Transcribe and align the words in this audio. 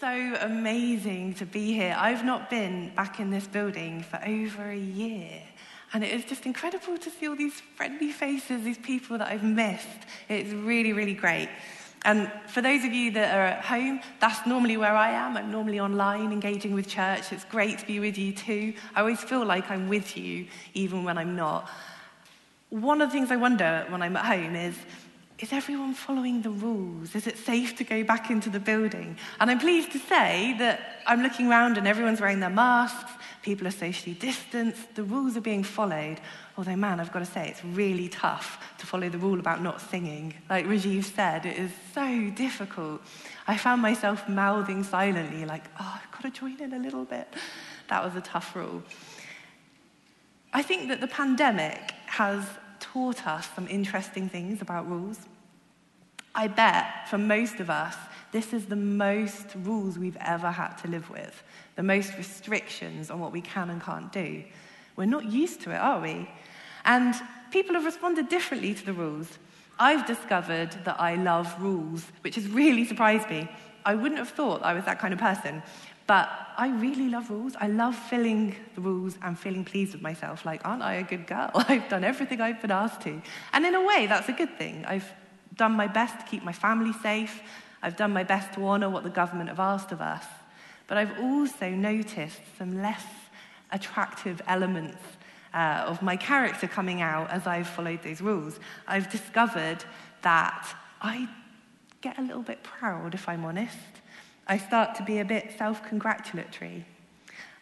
So 0.00 0.36
amazing 0.40 1.34
to 1.34 1.44
be 1.44 1.74
here. 1.74 1.96
I've 1.98 2.24
not 2.24 2.48
been 2.48 2.92
back 2.94 3.18
in 3.18 3.30
this 3.30 3.48
building 3.48 4.04
for 4.04 4.20
over 4.24 4.70
a 4.70 4.78
year. 4.78 5.42
And 5.92 6.04
it 6.04 6.12
is 6.12 6.24
just 6.24 6.46
incredible 6.46 6.96
to 6.98 7.10
see 7.10 7.26
all 7.26 7.34
these 7.34 7.60
friendly 7.74 8.12
faces, 8.12 8.62
these 8.62 8.78
people 8.78 9.18
that 9.18 9.26
I've 9.26 9.42
missed. 9.42 9.88
It's 10.28 10.52
really, 10.52 10.92
really 10.92 11.14
great. 11.14 11.48
And 12.04 12.30
for 12.46 12.62
those 12.62 12.84
of 12.84 12.92
you 12.92 13.10
that 13.10 13.34
are 13.34 13.42
at 13.42 13.64
home, 13.64 13.98
that's 14.20 14.46
normally 14.46 14.76
where 14.76 14.94
I 14.94 15.10
am. 15.10 15.36
I'm 15.36 15.50
normally 15.50 15.80
online 15.80 16.30
engaging 16.30 16.74
with 16.74 16.86
church. 16.86 17.32
It's 17.32 17.44
great 17.46 17.80
to 17.80 17.86
be 17.86 17.98
with 17.98 18.16
you 18.16 18.32
too. 18.32 18.74
I 18.94 19.00
always 19.00 19.24
feel 19.24 19.44
like 19.44 19.68
I'm 19.68 19.88
with 19.88 20.16
you, 20.16 20.46
even 20.74 21.02
when 21.02 21.18
I'm 21.18 21.34
not. 21.34 21.68
One 22.70 23.00
of 23.00 23.08
the 23.08 23.12
things 23.14 23.32
I 23.32 23.36
wonder 23.36 23.84
when 23.88 24.00
I'm 24.02 24.16
at 24.16 24.26
home 24.26 24.54
is 24.54 24.76
is 25.38 25.52
everyone 25.52 25.94
following 25.94 26.42
the 26.42 26.50
rules? 26.50 27.14
Is 27.14 27.28
it 27.28 27.38
safe 27.38 27.76
to 27.76 27.84
go 27.84 28.02
back 28.02 28.28
into 28.28 28.50
the 28.50 28.58
building? 28.58 29.16
And 29.38 29.50
I'm 29.50 29.60
pleased 29.60 29.92
to 29.92 29.98
say 29.98 30.56
that 30.58 31.02
I'm 31.06 31.22
looking 31.22 31.48
around 31.48 31.78
and 31.78 31.86
everyone's 31.86 32.20
wearing 32.20 32.40
their 32.40 32.50
masks, 32.50 33.12
people 33.42 33.66
are 33.68 33.72
socially 33.72 34.14
distanced, 34.14 34.96
the 34.96 35.04
rules 35.04 35.36
are 35.36 35.40
being 35.40 35.62
followed. 35.62 36.20
Although, 36.56 36.74
man, 36.74 36.98
I've 36.98 37.12
got 37.12 37.20
to 37.20 37.24
say, 37.24 37.48
it's 37.48 37.64
really 37.64 38.08
tough 38.08 38.74
to 38.78 38.86
follow 38.86 39.08
the 39.08 39.18
rule 39.18 39.38
about 39.38 39.62
not 39.62 39.80
singing. 39.80 40.34
Like 40.50 40.66
Rajiv 40.66 41.04
said, 41.04 41.46
it 41.46 41.56
is 41.56 41.70
so 41.94 42.30
difficult. 42.30 43.00
I 43.46 43.56
found 43.56 43.80
myself 43.80 44.28
mouthing 44.28 44.82
silently, 44.82 45.44
like, 45.44 45.64
oh, 45.78 46.00
I've 46.02 46.10
got 46.10 46.22
to 46.22 46.40
join 46.40 46.60
in 46.60 46.72
a 46.72 46.78
little 46.80 47.04
bit. 47.04 47.32
That 47.88 48.04
was 48.04 48.16
a 48.16 48.20
tough 48.20 48.56
rule. 48.56 48.82
I 50.52 50.62
think 50.62 50.88
that 50.88 51.00
the 51.00 51.06
pandemic 51.06 51.92
has 52.06 52.44
taught 52.92 53.26
us 53.26 53.48
some 53.54 53.68
interesting 53.68 54.28
things 54.28 54.62
about 54.62 54.88
rules. 54.88 55.18
I 56.34 56.48
bet 56.48 57.08
for 57.08 57.18
most 57.18 57.60
of 57.60 57.70
us, 57.70 57.96
this 58.32 58.52
is 58.52 58.66
the 58.66 58.76
most 58.76 59.46
rules 59.56 59.98
we've 59.98 60.16
ever 60.20 60.50
had 60.50 60.74
to 60.78 60.88
live 60.88 61.08
with, 61.10 61.42
the 61.76 61.82
most 61.82 62.16
restrictions 62.16 63.10
on 63.10 63.20
what 63.20 63.32
we 63.32 63.40
can 63.40 63.70
and 63.70 63.82
can't 63.82 64.12
do. 64.12 64.44
We're 64.96 65.06
not 65.06 65.24
used 65.24 65.62
to 65.62 65.70
it, 65.70 65.76
are 65.76 66.00
we? 66.00 66.28
And 66.84 67.14
people 67.50 67.74
have 67.74 67.84
responded 67.84 68.28
differently 68.28 68.74
to 68.74 68.84
the 68.84 68.92
rules. 68.92 69.38
I've 69.78 70.06
discovered 70.06 70.72
that 70.84 71.00
I 71.00 71.14
love 71.14 71.54
rules, 71.60 72.04
which 72.22 72.34
has 72.34 72.48
really 72.48 72.84
surprised 72.84 73.30
me. 73.30 73.48
I 73.84 73.94
wouldn't 73.94 74.18
have 74.18 74.28
thought 74.28 74.62
I 74.62 74.74
was 74.74 74.84
that 74.84 74.98
kind 74.98 75.14
of 75.14 75.20
person. 75.20 75.62
But 76.08 76.30
I 76.56 76.70
really 76.70 77.10
love 77.10 77.28
rules. 77.28 77.54
I 77.60 77.66
love 77.66 77.94
filling 77.94 78.56
the 78.74 78.80
rules 78.80 79.18
and 79.22 79.38
feeling 79.38 79.62
pleased 79.62 79.92
with 79.92 80.00
myself. 80.00 80.46
Like, 80.46 80.66
aren't 80.66 80.82
I 80.82 80.94
a 80.94 81.02
good 81.02 81.26
girl? 81.26 81.50
I've 81.54 81.88
done 81.90 82.02
everything 82.02 82.40
I've 82.40 82.62
been 82.62 82.70
asked 82.70 83.02
to. 83.02 83.20
And 83.52 83.66
in 83.66 83.74
a 83.74 83.84
way, 83.84 84.06
that's 84.06 84.28
a 84.30 84.32
good 84.32 84.56
thing. 84.56 84.86
I've 84.86 85.12
done 85.54 85.72
my 85.72 85.86
best 85.86 86.18
to 86.18 86.24
keep 86.24 86.42
my 86.42 86.54
family 86.54 86.94
safe. 86.94 87.42
I've 87.82 87.96
done 87.96 88.14
my 88.14 88.24
best 88.24 88.54
to 88.54 88.66
honour 88.66 88.88
what 88.88 89.04
the 89.04 89.10
government 89.10 89.50
have 89.50 89.60
asked 89.60 89.92
of 89.92 90.00
us. 90.00 90.24
But 90.86 90.96
I've 90.96 91.20
also 91.20 91.68
noticed 91.68 92.40
some 92.56 92.82
less 92.82 93.04
attractive 93.70 94.40
elements 94.48 95.02
uh, 95.52 95.84
of 95.86 96.00
my 96.00 96.16
character 96.16 96.66
coming 96.66 97.02
out 97.02 97.30
as 97.30 97.46
I've 97.46 97.68
followed 97.68 98.02
those 98.02 98.22
rules. 98.22 98.58
I've 98.86 99.10
discovered 99.10 99.84
that 100.22 100.74
I 101.02 101.28
get 102.00 102.18
a 102.18 102.22
little 102.22 102.42
bit 102.42 102.62
proud, 102.62 103.12
if 103.12 103.28
I'm 103.28 103.44
honest. 103.44 103.76
I 104.48 104.56
start 104.58 104.94
to 104.96 105.02
be 105.02 105.18
a 105.18 105.24
bit 105.24 105.52
self 105.58 105.82
congratulatory. 105.86 106.84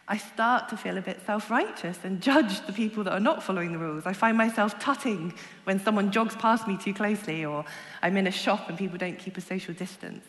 I 0.09 0.17
start 0.17 0.69
to 0.69 0.77
feel 0.77 0.97
a 0.97 1.01
bit 1.01 1.19
self 1.25 1.51
righteous 1.51 1.99
and 2.03 2.21
judge 2.21 2.65
the 2.65 2.71
people 2.71 3.03
that 3.03 3.11
are 3.11 3.19
not 3.19 3.43
following 3.43 3.73
the 3.73 3.77
rules. 3.77 4.05
I 4.05 4.13
find 4.13 4.37
myself 4.37 4.79
tutting 4.79 5.33
when 5.65 5.79
someone 5.81 6.11
jogs 6.11 6.35
past 6.35 6.67
me 6.67 6.77
too 6.77 6.93
closely, 6.93 7.43
or 7.43 7.65
I'm 8.01 8.15
in 8.15 8.25
a 8.25 8.31
shop 8.31 8.69
and 8.69 8.77
people 8.77 8.97
don't 8.97 9.19
keep 9.19 9.37
a 9.37 9.41
social 9.41 9.73
distance. 9.73 10.23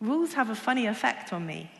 Rules 0.00 0.34
have 0.34 0.50
a 0.50 0.56
funny 0.56 0.86
effect 0.86 1.32
on 1.32 1.46
me. 1.46 1.70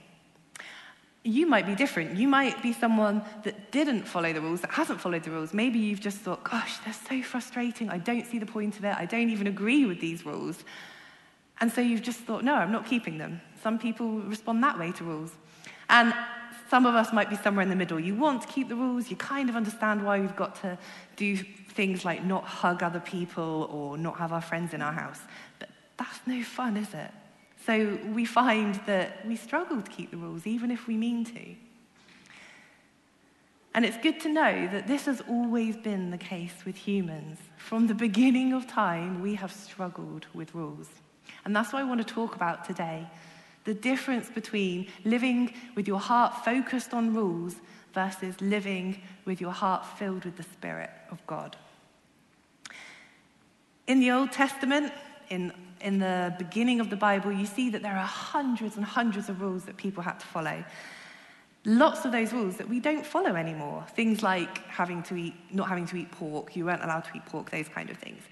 You 1.24 1.46
might 1.46 1.66
be 1.66 1.74
different. 1.74 2.16
You 2.16 2.28
might 2.28 2.62
be 2.62 2.72
someone 2.72 3.22
that 3.42 3.72
didn't 3.72 4.06
follow 4.06 4.32
the 4.32 4.42
rules, 4.42 4.60
that 4.60 4.70
hasn't 4.70 5.00
followed 5.00 5.24
the 5.24 5.30
rules. 5.30 5.52
Maybe 5.54 5.78
you've 5.78 6.00
just 6.00 6.18
thought, 6.18 6.44
gosh, 6.44 6.78
they're 6.84 6.92
so 6.92 7.22
frustrating. 7.22 7.88
I 7.88 7.98
don't 7.98 8.26
see 8.26 8.38
the 8.38 8.46
point 8.46 8.78
of 8.78 8.84
it. 8.84 8.94
I 8.96 9.06
don't 9.06 9.30
even 9.30 9.46
agree 9.46 9.86
with 9.86 10.00
these 10.00 10.24
rules. 10.24 10.62
And 11.60 11.70
so 11.72 11.80
you've 11.80 12.02
just 12.02 12.20
thought, 12.20 12.44
no, 12.44 12.54
I'm 12.54 12.72
not 12.72 12.86
keeping 12.86 13.18
them. 13.18 13.40
Some 13.62 13.78
people 13.78 14.20
respond 14.20 14.62
that 14.64 14.78
way 14.78 14.92
to 14.92 15.04
rules. 15.04 15.32
And 15.88 16.12
some 16.70 16.86
of 16.86 16.94
us 16.94 17.12
might 17.12 17.30
be 17.30 17.36
somewhere 17.36 17.62
in 17.62 17.68
the 17.68 17.76
middle. 17.76 18.00
You 18.00 18.14
want 18.14 18.42
to 18.42 18.48
keep 18.48 18.68
the 18.68 18.74
rules, 18.74 19.10
you 19.10 19.16
kind 19.16 19.48
of 19.48 19.56
understand 19.56 20.04
why 20.04 20.18
we've 20.18 20.36
got 20.36 20.56
to 20.62 20.78
do 21.16 21.36
things 21.36 22.04
like 22.04 22.24
not 22.24 22.44
hug 22.44 22.82
other 22.82 23.00
people 23.00 23.68
or 23.70 23.96
not 23.98 24.18
have 24.18 24.32
our 24.32 24.40
friends 24.40 24.74
in 24.74 24.82
our 24.82 24.92
house. 24.92 25.20
But 25.58 25.68
that's 25.96 26.20
no 26.26 26.42
fun, 26.42 26.76
is 26.76 26.92
it? 26.94 27.10
So 27.66 27.98
we 28.12 28.24
find 28.24 28.74
that 28.86 29.26
we 29.26 29.36
struggle 29.36 29.80
to 29.80 29.90
keep 29.90 30.10
the 30.10 30.16
rules, 30.16 30.46
even 30.46 30.70
if 30.70 30.86
we 30.86 30.96
mean 30.96 31.24
to. 31.26 31.54
And 33.74 33.84
it's 33.84 33.96
good 33.96 34.20
to 34.20 34.28
know 34.28 34.68
that 34.68 34.86
this 34.86 35.06
has 35.06 35.20
always 35.28 35.76
been 35.76 36.10
the 36.10 36.18
case 36.18 36.64
with 36.64 36.76
humans. 36.76 37.38
From 37.56 37.86
the 37.88 37.94
beginning 37.94 38.52
of 38.52 38.68
time, 38.68 39.20
we 39.20 39.34
have 39.34 39.52
struggled 39.52 40.26
with 40.32 40.54
rules. 40.54 40.88
And 41.44 41.54
that's 41.54 41.72
what 41.72 41.80
I 41.80 41.84
want 41.84 42.06
to 42.06 42.14
talk 42.14 42.34
about 42.34 42.64
today 42.64 43.06
the 43.64 43.74
difference 43.74 44.28
between 44.28 44.86
living 45.04 45.52
with 45.74 45.88
your 45.88 45.98
heart 45.98 46.44
focused 46.44 46.92
on 46.92 47.14
rules 47.14 47.56
versus 47.94 48.38
living 48.40 49.00
with 49.24 49.40
your 49.40 49.52
heart 49.52 49.86
filled 49.98 50.24
with 50.24 50.36
the 50.36 50.42
Spirit 50.42 50.90
of 51.10 51.26
God. 51.26 51.56
In 53.86 54.00
the 54.00 54.10
Old 54.10 54.32
Testament, 54.32 54.92
in, 55.30 55.52
in 55.80 55.98
the 55.98 56.34
beginning 56.38 56.80
of 56.80 56.90
the 56.90 56.96
Bible, 56.96 57.32
you 57.32 57.46
see 57.46 57.70
that 57.70 57.82
there 57.82 57.96
are 57.96 58.06
hundreds 58.06 58.76
and 58.76 58.84
hundreds 58.84 59.28
of 59.28 59.40
rules 59.40 59.64
that 59.64 59.76
people 59.76 60.02
had 60.02 60.20
to 60.20 60.26
follow. 60.26 60.64
Lots 61.64 62.04
of 62.04 62.12
those 62.12 62.32
rules 62.32 62.56
that 62.56 62.68
we 62.68 62.80
don't 62.80 63.06
follow 63.06 63.34
anymore. 63.34 63.84
Things 63.94 64.22
like 64.22 64.58
having 64.66 65.02
to 65.04 65.16
eat, 65.16 65.34
not 65.50 65.68
having 65.68 65.86
to 65.86 65.96
eat 65.96 66.10
pork, 66.10 66.54
you 66.56 66.66
weren't 66.66 66.84
allowed 66.84 67.04
to 67.04 67.16
eat 67.16 67.24
pork, 67.26 67.50
those 67.50 67.68
kind 67.68 67.88
of 67.88 67.96
things. 67.96 68.22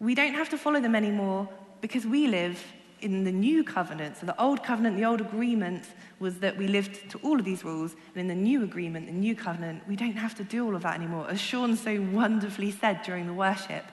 We 0.00 0.14
don't 0.14 0.34
have 0.34 0.50
to 0.50 0.58
follow 0.58 0.80
them 0.80 0.94
anymore 0.94 1.48
because 1.82 2.06
we 2.06 2.26
live 2.26 2.64
in 3.02 3.24
the 3.24 3.32
new 3.32 3.62
covenant. 3.64 4.16
So 4.16 4.26
the 4.26 4.40
old 4.40 4.62
covenant, 4.62 4.96
the 4.96 5.04
old 5.04 5.20
agreement 5.20 5.84
was 6.20 6.38
that 6.38 6.56
we 6.56 6.68
lived 6.68 7.10
to 7.10 7.18
all 7.18 7.38
of 7.38 7.44
these 7.44 7.64
rules. 7.64 7.94
And 8.14 8.22
in 8.22 8.28
the 8.28 8.34
new 8.34 8.62
agreement, 8.62 9.06
the 9.06 9.12
new 9.12 9.34
covenant, 9.34 9.86
we 9.86 9.96
don't 9.96 10.16
have 10.16 10.36
to 10.36 10.44
do 10.44 10.64
all 10.64 10.76
of 10.76 10.82
that 10.84 10.94
anymore. 10.94 11.28
As 11.28 11.40
Sean 11.40 11.76
so 11.76 12.00
wonderfully 12.12 12.70
said 12.70 13.02
during 13.02 13.26
the 13.26 13.34
worship, 13.34 13.84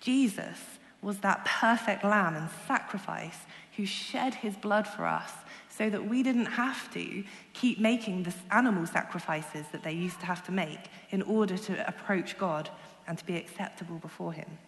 Jesus 0.00 0.58
was 1.00 1.18
that 1.18 1.44
perfect 1.44 2.02
lamb 2.02 2.34
and 2.34 2.50
sacrifice 2.66 3.38
who 3.76 3.86
shed 3.86 4.34
his 4.34 4.56
blood 4.56 4.88
for 4.88 5.06
us 5.06 5.32
so 5.68 5.88
that 5.88 6.08
we 6.08 6.24
didn't 6.24 6.46
have 6.46 6.92
to 6.92 7.22
keep 7.54 7.78
making 7.78 8.24
the 8.24 8.34
animal 8.50 8.84
sacrifices 8.84 9.64
that 9.70 9.84
they 9.84 9.92
used 9.92 10.18
to 10.18 10.26
have 10.26 10.44
to 10.44 10.50
make 10.50 10.90
in 11.10 11.22
order 11.22 11.56
to 11.56 11.88
approach 11.88 12.36
God 12.36 12.68
and 13.06 13.16
to 13.16 13.24
be 13.24 13.36
acceptable 13.36 13.98
before 13.98 14.32
him. 14.32 14.58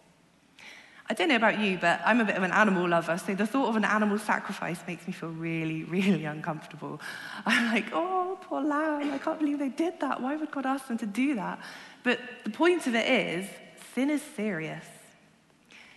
I 1.09 1.13
don't 1.13 1.27
know 1.27 1.35
about 1.35 1.59
you, 1.59 1.77
but 1.79 2.01
I'm 2.05 2.21
a 2.21 2.25
bit 2.25 2.37
of 2.37 2.43
an 2.43 2.51
animal 2.51 2.87
lover, 2.87 3.17
so 3.17 3.35
the 3.35 3.45
thought 3.45 3.69
of 3.69 3.75
an 3.75 3.83
animal 3.83 4.17
sacrifice 4.17 4.79
makes 4.87 5.05
me 5.07 5.13
feel 5.13 5.29
really, 5.29 5.83
really 5.97 6.25
uncomfortable. 6.25 7.01
I'm 7.45 7.73
like, 7.73 7.87
oh, 7.93 8.37
poor 8.41 8.61
lamb, 8.61 9.11
I 9.11 9.17
can't 9.17 9.39
believe 9.39 9.59
they 9.59 9.69
did 9.69 9.99
that. 9.99 10.21
Why 10.21 10.35
would 10.35 10.51
God 10.51 10.65
ask 10.65 10.87
them 10.87 10.97
to 10.99 11.05
do 11.05 11.35
that? 11.35 11.59
But 12.03 12.19
the 12.43 12.49
point 12.49 12.87
of 12.87 12.95
it 12.95 13.07
is, 13.07 13.47
sin 13.93 14.09
is 14.09 14.21
serious. 14.21 14.85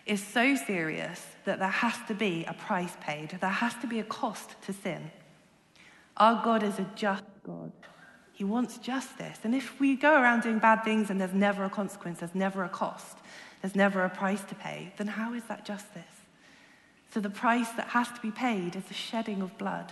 It's 0.06 0.22
so 0.22 0.54
serious 0.56 1.24
that 1.44 1.58
there 1.58 1.68
has 1.68 1.94
to 2.08 2.14
be 2.14 2.44
a 2.46 2.52
price 2.52 2.96
paid, 3.00 3.30
there 3.40 3.50
has 3.50 3.74
to 3.76 3.86
be 3.86 4.00
a 4.00 4.04
cost 4.04 4.60
to 4.62 4.72
sin. 4.72 5.10
Our 6.16 6.42
God 6.44 6.62
is 6.62 6.78
a 6.78 6.86
just 6.94 7.24
God. 7.44 7.72
He 8.32 8.44
wants 8.44 8.78
justice. 8.78 9.38
And 9.44 9.54
if 9.54 9.78
we 9.78 9.96
go 9.96 10.12
around 10.20 10.42
doing 10.42 10.58
bad 10.58 10.82
things 10.84 11.10
and 11.10 11.20
there's 11.20 11.32
never 11.32 11.64
a 11.64 11.70
consequence, 11.70 12.18
there's 12.18 12.34
never 12.34 12.64
a 12.64 12.68
cost, 12.68 13.18
there's 13.64 13.74
never 13.74 14.04
a 14.04 14.10
price 14.10 14.44
to 14.44 14.54
pay, 14.54 14.92
then 14.98 15.06
how 15.06 15.32
is 15.32 15.42
that 15.44 15.64
justice? 15.64 16.02
So 17.14 17.18
the 17.18 17.30
price 17.30 17.70
that 17.78 17.88
has 17.88 18.08
to 18.08 18.20
be 18.20 18.30
paid 18.30 18.76
is 18.76 18.84
the 18.84 18.92
shedding 18.92 19.40
of 19.40 19.56
blood. 19.56 19.90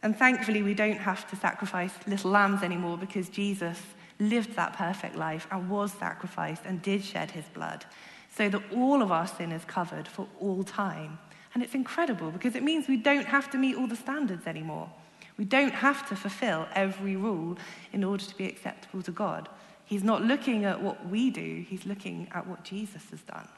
And 0.00 0.16
thankfully, 0.16 0.62
we 0.62 0.74
don't 0.74 0.98
have 0.98 1.28
to 1.30 1.34
sacrifice 1.34 1.90
little 2.06 2.30
lambs 2.30 2.62
anymore 2.62 2.98
because 2.98 3.28
Jesus 3.28 3.80
lived 4.20 4.54
that 4.54 4.74
perfect 4.74 5.16
life 5.16 5.48
and 5.50 5.68
was 5.68 5.92
sacrificed 5.92 6.62
and 6.64 6.80
did 6.80 7.02
shed 7.02 7.32
his 7.32 7.46
blood 7.46 7.84
so 8.30 8.48
that 8.48 8.62
all 8.72 9.02
of 9.02 9.10
our 9.10 9.26
sin 9.26 9.50
is 9.50 9.64
covered 9.64 10.06
for 10.06 10.28
all 10.40 10.62
time. 10.62 11.18
And 11.52 11.64
it's 11.64 11.74
incredible 11.74 12.30
because 12.30 12.54
it 12.54 12.62
means 12.62 12.86
we 12.86 12.96
don't 12.96 13.26
have 13.26 13.50
to 13.50 13.58
meet 13.58 13.74
all 13.76 13.88
the 13.88 13.96
standards 13.96 14.46
anymore. 14.46 14.88
We 15.36 15.46
don't 15.46 15.74
have 15.74 16.08
to 16.10 16.14
fulfill 16.14 16.68
every 16.76 17.16
rule 17.16 17.58
in 17.92 18.04
order 18.04 18.24
to 18.24 18.36
be 18.36 18.46
acceptable 18.46 19.02
to 19.02 19.10
God. 19.10 19.48
He's 19.84 20.04
not 20.04 20.22
looking 20.22 20.64
at 20.64 20.82
what 20.82 21.08
we 21.08 21.30
do, 21.30 21.64
he's 21.68 21.86
looking 21.86 22.28
at 22.32 22.46
what 22.46 22.64
Jesus 22.64 23.02
has 23.10 23.20
done. 23.22 23.48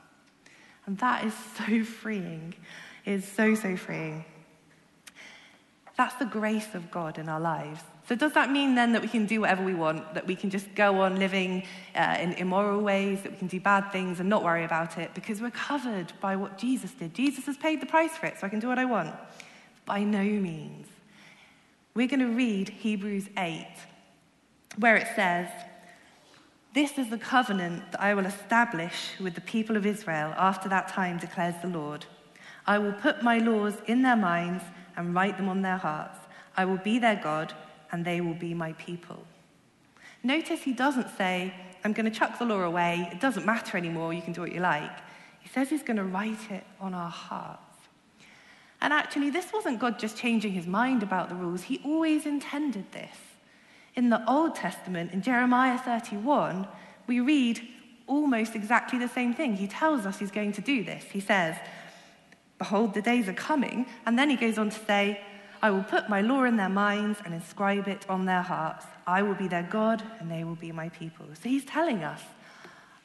And 0.87 0.99
that 0.99 1.25
is 1.25 1.35
so 1.59 1.85
freeing. 1.85 2.55
It 3.05 3.13
is 3.13 3.25
so, 3.25 3.55
so 3.55 3.77
freeing. 3.77 4.25
That's 5.97 6.15
the 6.17 6.27
grace 6.27 6.75
of 6.75 6.91
God 6.91 7.19
in 7.19 7.29
our 7.29 7.41
lives. 7.41 7.81
So, 8.09 8.15
does 8.15 8.35
that 8.35 8.53
mean 8.53 8.75
then 8.77 8.93
that 8.93 9.03
we 9.03 9.09
can 9.09 9.27
do 9.27 9.41
whatever 9.41 9.65
we 9.65 9.75
want, 9.75 10.15
that 10.15 10.27
we 10.27 10.37
can 10.37 10.51
just 10.51 10.73
go 10.77 11.01
on 11.01 11.19
living 11.19 11.65
uh, 11.95 12.19
in 12.21 12.35
immoral 12.35 12.81
ways, 12.81 13.23
that 13.23 13.33
we 13.33 13.39
can 13.39 13.49
do 13.49 13.59
bad 13.59 13.91
things 13.91 14.21
and 14.21 14.29
not 14.29 14.45
worry 14.45 14.65
about 14.65 14.99
it 14.99 15.13
because 15.15 15.41
we're 15.41 15.51
covered 15.51 16.13
by 16.21 16.37
what 16.37 16.59
Jesus 16.59 16.93
did? 16.93 17.15
Jesus 17.15 17.47
has 17.47 17.57
paid 17.57 17.81
the 17.81 17.87
price 17.87 18.17
for 18.17 18.27
it, 18.27 18.39
so 18.39 18.47
I 18.47 18.51
can 18.51 18.61
do 18.61 18.69
what 18.69 18.79
I 18.79 18.85
want. 18.85 19.15
By 19.87 20.05
no 20.05 20.23
means. 20.23 20.87
We're 21.95 22.09
going 22.09 22.21
to 22.21 22.27
read 22.27 22.69
Hebrews 22.69 23.29
8, 23.39 23.67
where 24.79 24.97
it 24.97 25.09
says, 25.17 25.49
This 26.77 26.99
is 26.99 27.09
the 27.09 27.17
covenant 27.17 27.91
that 27.93 28.03
I 28.03 28.13
will 28.13 28.27
establish 28.27 29.19
with 29.19 29.35
the 29.35 29.41
people 29.41 29.79
of 29.79 29.87
Israel 29.87 30.35
after 30.37 30.69
that 30.69 30.89
time, 30.89 31.17
declares 31.17 31.55
the 31.63 31.69
Lord. 31.69 32.05
I 32.67 32.77
will 32.77 32.93
put 32.93 33.23
my 33.23 33.39
laws 33.39 33.73
in 33.87 34.03
their 34.03 34.15
minds 34.15 34.63
and 34.95 35.15
write 35.15 35.39
them 35.39 35.49
on 35.49 35.63
their 35.63 35.79
hearts. 35.79 36.19
I 36.55 36.67
will 36.67 36.77
be 36.77 36.99
their 36.99 37.17
God, 37.17 37.55
and 37.91 38.05
they 38.05 38.21
will 38.21 38.35
be 38.35 38.53
my 38.53 38.75
people. 38.75 39.25
Notice 40.23 40.65
he 40.65 40.75
doesn't 40.75 41.17
say, 41.17 41.55
I'm 41.83 41.95
going 41.95 42.13
to 42.13 42.15
chuck 42.15 42.39
the 42.39 42.45
law 42.45 42.61
away. 42.61 43.09
It 43.11 43.23
doesn't 43.23 43.47
matter 43.47 43.79
anymore. 43.79 44.13
You 44.13 44.21
can 44.21 44.35
do 44.35 44.43
what 44.43 44.53
you 44.53 44.61
like. 44.61 44.99
He 45.41 45.49
says 45.49 45.71
he's 45.71 45.83
going 45.83 45.97
to 45.97 46.05
write 46.05 46.51
it 46.51 46.65
on 46.79 46.93
our 46.93 47.09
hearts. 47.09 47.63
And 48.83 48.93
actually, 48.93 49.31
this 49.31 49.51
wasn't 49.51 49.79
God 49.79 49.99
just 49.99 50.19
changing 50.19 50.53
his 50.53 50.67
mind 50.67 51.03
about 51.03 51.31
the 51.31 51.37
rules, 51.37 51.63
he 51.63 51.81
always 51.87 52.27
intended 52.27 52.93
this. 52.93 53.17
In 53.97 54.11
the 54.11 54.23
Old 54.31 54.55
Testament, 54.55 55.13
in 55.13 55.23
Jeremiah 55.23 55.79
31, 55.79 56.69
we 57.07 57.21
read 57.21 57.61
almost 58.07 58.55
exactly 58.55 58.99
the 58.99 59.09
same 59.09 59.35
thing. 59.35 59.57
He 59.57 59.67
tells 59.67 60.05
us 60.07 60.19
he's 60.19 60.31
going 60.31 60.53
to 60.53 60.61
do 60.61 60.85
this. 60.85 61.05
He 61.05 61.21
says, 61.21 61.57
Behold, 62.59 62.95
the 62.95 63.03
days 63.03 63.29
are 63.29 63.35
coming. 63.35 63.87
And 64.07 64.19
then 64.19 64.31
he 64.31 64.37
goes 64.37 64.59
on 64.59 64.71
to 64.71 64.85
say, 64.85 65.21
I 65.63 65.71
will 65.71 65.83
put 65.83 66.09
my 66.09 66.21
law 66.21 66.45
in 66.45 66.57
their 66.57 66.69
minds 66.69 67.19
and 67.25 67.35
inscribe 67.35 67.89
it 67.89 68.09
on 68.09 68.27
their 68.27 68.43
hearts. 68.43 68.87
I 69.07 69.23
will 69.23 69.35
be 69.35 69.49
their 69.49 69.63
God 69.63 70.03
and 70.21 70.31
they 70.31 70.45
will 70.45 70.55
be 70.55 70.73
my 70.73 70.89
people. 70.91 71.27
So 71.35 71.49
he's 71.49 71.65
telling 71.65 72.05
us 72.05 72.21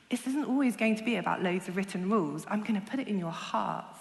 this 0.10 0.28
isn't 0.28 0.46
always 0.46 0.76
going 0.76 0.98
to 0.98 1.04
be 1.04 1.16
about 1.16 1.42
loads 1.42 1.70
of 1.70 1.78
written 1.78 2.10
rules. 2.10 2.46
I'm 2.50 2.62
going 2.62 2.80
to 2.80 2.86
put 2.86 3.00
it 3.00 3.08
in 3.08 3.18
your 3.18 3.32
hearts 3.32 4.00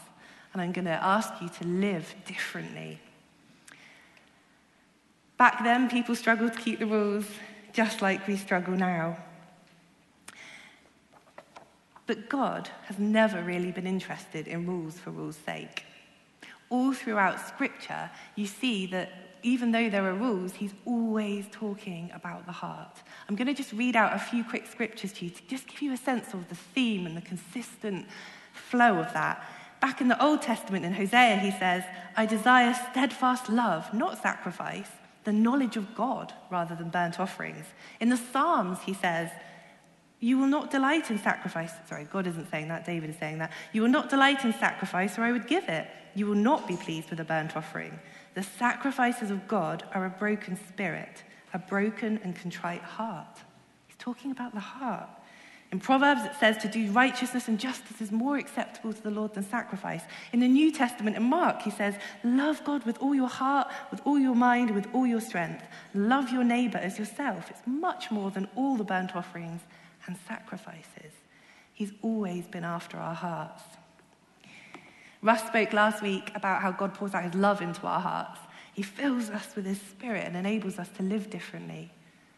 and 0.52 0.60
I'm 0.60 0.72
going 0.72 0.86
to 0.86 1.04
ask 1.04 1.32
you 1.40 1.48
to 1.48 1.64
live 1.64 2.14
differently. 2.26 2.98
Back 5.40 5.64
then, 5.64 5.88
people 5.88 6.14
struggled 6.14 6.52
to 6.52 6.58
keep 6.58 6.80
the 6.80 6.86
rules 6.86 7.24
just 7.72 8.02
like 8.02 8.28
we 8.28 8.36
struggle 8.36 8.74
now. 8.74 9.16
But 12.06 12.28
God 12.28 12.68
has 12.84 12.98
never 12.98 13.42
really 13.42 13.72
been 13.72 13.86
interested 13.86 14.46
in 14.46 14.66
rules 14.66 14.98
for 14.98 15.10
rules' 15.10 15.38
sake. 15.46 15.84
All 16.68 16.92
throughout 16.92 17.40
Scripture, 17.48 18.10
you 18.36 18.46
see 18.46 18.84
that 18.88 19.12
even 19.42 19.72
though 19.72 19.88
there 19.88 20.04
are 20.04 20.12
rules, 20.12 20.52
he's 20.52 20.74
always 20.84 21.46
talking 21.50 22.10
about 22.14 22.44
the 22.44 22.52
heart. 22.52 22.98
I'm 23.26 23.34
going 23.34 23.48
to 23.48 23.54
just 23.54 23.72
read 23.72 23.96
out 23.96 24.14
a 24.14 24.18
few 24.18 24.44
quick 24.44 24.66
scriptures 24.66 25.14
to 25.14 25.24
you 25.24 25.30
to 25.30 25.42
just 25.48 25.66
give 25.66 25.80
you 25.80 25.94
a 25.94 25.96
sense 25.96 26.34
of 26.34 26.50
the 26.50 26.54
theme 26.54 27.06
and 27.06 27.16
the 27.16 27.22
consistent 27.22 28.06
flow 28.52 28.98
of 28.98 29.10
that. 29.14 29.42
Back 29.80 30.02
in 30.02 30.08
the 30.08 30.22
Old 30.22 30.42
Testament 30.42 30.84
in 30.84 30.92
Hosea, 30.92 31.36
he 31.36 31.50
says, 31.50 31.82
I 32.14 32.26
desire 32.26 32.74
steadfast 32.90 33.48
love, 33.48 33.94
not 33.94 34.20
sacrifice, 34.20 34.90
the 35.24 35.32
knowledge 35.32 35.76
of 35.76 35.94
God 35.94 36.32
rather 36.50 36.74
than 36.74 36.90
burnt 36.90 37.20
offerings. 37.20 37.66
In 38.00 38.08
the 38.08 38.16
Psalms, 38.16 38.78
he 38.86 38.94
says, 38.94 39.30
you 40.20 40.36
will 40.38 40.46
not 40.46 40.70
delight 40.70 41.10
in 41.10 41.18
sacrifice. 41.18 41.72
Sorry, 41.88 42.04
God 42.04 42.26
isn't 42.26 42.50
saying 42.50 42.68
that, 42.68 42.84
David 42.84 43.10
is 43.10 43.16
saying 43.16 43.38
that. 43.38 43.52
You 43.72 43.82
will 43.82 43.88
not 43.88 44.10
delight 44.10 44.44
in 44.44 44.52
sacrifice, 44.52 45.18
or 45.18 45.22
I 45.22 45.32
would 45.32 45.46
give 45.46 45.68
it. 45.68 45.88
You 46.14 46.26
will 46.26 46.34
not 46.34 46.68
be 46.68 46.76
pleased 46.76 47.08
with 47.08 47.20
a 47.20 47.24
burnt 47.24 47.56
offering. 47.56 47.98
The 48.34 48.42
sacrifices 48.42 49.30
of 49.30 49.48
God 49.48 49.84
are 49.94 50.04
a 50.04 50.10
broken 50.10 50.58
spirit, 50.68 51.24
a 51.54 51.58
broken 51.58 52.20
and 52.22 52.36
contrite 52.36 52.82
heart. 52.82 53.38
He's 53.86 53.96
talking 53.96 54.30
about 54.30 54.52
the 54.52 54.60
heart. 54.60 55.08
In 55.72 55.78
Proverbs, 55.78 56.24
it 56.24 56.32
says 56.40 56.56
to 56.58 56.68
do 56.68 56.90
righteousness 56.90 57.46
and 57.46 57.58
justice 57.58 58.00
is 58.00 58.10
more 58.10 58.36
acceptable 58.36 58.92
to 58.92 59.02
the 59.02 59.10
Lord 59.10 59.34
than 59.34 59.44
sacrifice. 59.44 60.02
In 60.32 60.40
the 60.40 60.48
New 60.48 60.72
Testament, 60.72 61.16
in 61.16 61.22
Mark, 61.22 61.62
he 61.62 61.70
says, 61.70 61.94
Love 62.24 62.64
God 62.64 62.84
with 62.84 62.98
all 62.98 63.14
your 63.14 63.28
heart, 63.28 63.68
with 63.92 64.00
all 64.04 64.18
your 64.18 64.34
mind, 64.34 64.74
with 64.74 64.88
all 64.92 65.06
your 65.06 65.20
strength. 65.20 65.64
Love 65.94 66.30
your 66.30 66.42
neighbor 66.42 66.78
as 66.78 66.98
yourself. 66.98 67.50
It's 67.50 67.62
much 67.66 68.10
more 68.10 68.32
than 68.32 68.48
all 68.56 68.76
the 68.76 68.84
burnt 68.84 69.14
offerings 69.14 69.60
and 70.06 70.16
sacrifices. 70.26 71.12
He's 71.72 71.92
always 72.02 72.46
been 72.48 72.64
after 72.64 72.96
our 72.96 73.14
hearts. 73.14 73.62
Russ 75.22 75.46
spoke 75.46 75.72
last 75.72 76.02
week 76.02 76.32
about 76.34 76.62
how 76.62 76.72
God 76.72 76.94
pours 76.94 77.14
out 77.14 77.24
his 77.24 77.34
love 77.34 77.62
into 77.62 77.86
our 77.86 78.00
hearts. 78.00 78.40
He 78.72 78.82
fills 78.82 79.30
us 79.30 79.54
with 79.54 79.66
his 79.66 79.80
spirit 79.80 80.24
and 80.26 80.36
enables 80.36 80.78
us 80.78 80.88
to 80.96 81.02
live 81.02 81.30
differently. 81.30 81.92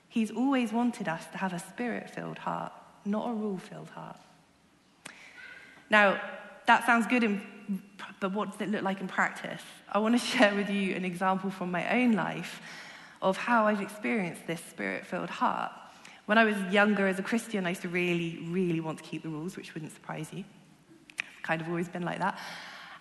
He's 0.08 0.30
always 0.30 0.72
wanted 0.72 1.08
us 1.08 1.24
to 1.32 1.38
have 1.38 1.52
a 1.52 1.58
spirit 1.58 2.10
filled 2.10 2.38
heart, 2.38 2.72
not 3.04 3.28
a 3.28 3.32
rule 3.32 3.58
filled 3.58 3.90
heart. 3.90 4.16
Now, 5.90 6.20
that 6.66 6.86
sounds 6.86 7.06
good, 7.06 7.24
in, 7.24 7.42
but 8.20 8.32
what 8.32 8.52
does 8.52 8.60
it 8.60 8.70
look 8.70 8.82
like 8.82 9.00
in 9.00 9.08
practice? 9.08 9.62
I 9.90 9.98
want 9.98 10.18
to 10.18 10.26
share 10.26 10.54
with 10.54 10.70
you 10.70 10.94
an 10.94 11.04
example 11.04 11.50
from 11.50 11.70
my 11.70 12.00
own 12.00 12.12
life 12.12 12.60
of 13.20 13.36
how 13.36 13.66
I've 13.66 13.80
experienced 13.80 14.46
this 14.46 14.60
spirit 14.60 15.06
filled 15.06 15.30
heart. 15.30 15.72
When 16.26 16.38
I 16.38 16.44
was 16.44 16.56
younger 16.72 17.06
as 17.06 17.18
a 17.18 17.22
Christian, 17.22 17.66
I 17.66 17.70
used 17.70 17.82
to 17.82 17.88
really, 17.88 18.38
really 18.48 18.80
want 18.80 18.98
to 18.98 19.04
keep 19.04 19.22
the 19.22 19.28
rules, 19.28 19.56
which 19.56 19.74
wouldn't 19.74 19.92
surprise 19.92 20.28
you. 20.32 20.44
I've 21.18 21.42
kind 21.42 21.60
of 21.60 21.68
always 21.68 21.88
been 21.88 22.02
like 22.02 22.20
that. 22.20 22.38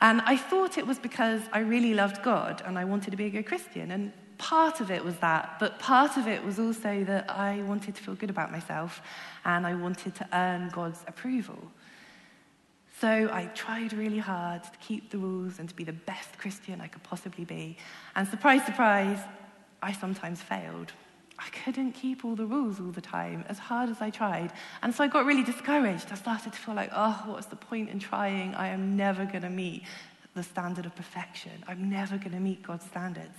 And 0.01 0.21
I 0.21 0.35
thought 0.35 0.79
it 0.79 0.87
was 0.87 0.97
because 0.97 1.41
I 1.53 1.59
really 1.59 1.93
loved 1.93 2.23
God 2.23 2.63
and 2.65 2.77
I 2.77 2.85
wanted 2.85 3.11
to 3.11 3.17
be 3.17 3.25
a 3.25 3.29
good 3.29 3.45
Christian. 3.45 3.91
And 3.91 4.11
part 4.41 4.81
of 4.81 4.89
it 4.89 5.05
was 5.05 5.15
that, 5.17 5.57
but 5.59 5.77
part 5.77 6.17
of 6.17 6.27
it 6.27 6.43
was 6.43 6.57
also 6.57 7.03
that 7.03 7.29
I 7.29 7.61
wanted 7.61 7.93
to 7.95 8.01
feel 8.01 8.15
good 8.15 8.31
about 8.31 8.51
myself 8.51 9.01
and 9.45 9.67
I 9.67 9.75
wanted 9.75 10.15
to 10.15 10.27
earn 10.33 10.69
God's 10.69 10.99
approval. 11.07 11.59
So 12.99 13.29
I 13.31 13.45
tried 13.53 13.93
really 13.93 14.17
hard 14.17 14.63
to 14.63 14.71
keep 14.79 15.11
the 15.11 15.19
rules 15.19 15.59
and 15.59 15.69
to 15.69 15.75
be 15.75 15.83
the 15.83 15.93
best 15.93 16.39
Christian 16.39 16.81
I 16.81 16.87
could 16.87 17.03
possibly 17.03 17.45
be. 17.45 17.77
And 18.15 18.27
surprise, 18.27 18.65
surprise, 18.65 19.19
I 19.81 19.91
sometimes 19.93 20.41
failed. 20.41 20.91
I 21.37 21.49
couldn't 21.63 21.93
keep 21.93 22.25
all 22.25 22.35
the 22.35 22.45
rules 22.45 22.79
all 22.79 22.91
the 22.91 23.01
time, 23.01 23.45
as 23.47 23.59
hard 23.59 23.89
as 23.89 24.01
I 24.01 24.09
tried. 24.09 24.51
And 24.81 24.93
so 24.93 25.03
I 25.03 25.07
got 25.07 25.25
really 25.25 25.43
discouraged. 25.43 26.07
I 26.11 26.15
started 26.15 26.53
to 26.53 26.59
feel 26.59 26.75
like, 26.75 26.89
oh, 26.93 27.23
what's 27.27 27.47
the 27.47 27.55
point 27.55 27.89
in 27.89 27.99
trying? 27.99 28.55
I 28.55 28.67
am 28.69 28.95
never 28.95 29.25
going 29.25 29.43
to 29.43 29.49
meet 29.49 29.83
the 30.35 30.43
standard 30.43 30.85
of 30.85 30.95
perfection. 30.95 31.63
I'm 31.67 31.89
never 31.89 32.17
going 32.17 32.31
to 32.31 32.39
meet 32.39 32.63
God's 32.63 32.85
standards. 32.85 33.37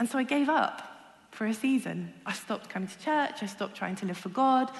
And 0.00 0.08
so 0.08 0.18
I 0.18 0.24
gave 0.24 0.48
up 0.48 0.82
for 1.30 1.46
a 1.46 1.54
season. 1.54 2.12
I 2.24 2.32
stopped 2.32 2.70
coming 2.70 2.88
to 2.88 2.98
church. 2.98 3.42
I 3.42 3.46
stopped 3.46 3.76
trying 3.76 3.96
to 3.96 4.06
live 4.06 4.16
for 4.16 4.30
God. 4.30 4.72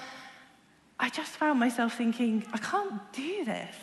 I 0.99 1.09
just 1.09 1.31
found 1.33 1.59
myself 1.59 1.95
thinking, 1.95 2.43
I 2.51 2.57
can't 2.57 2.99
do 3.13 3.45
this. 3.45 3.75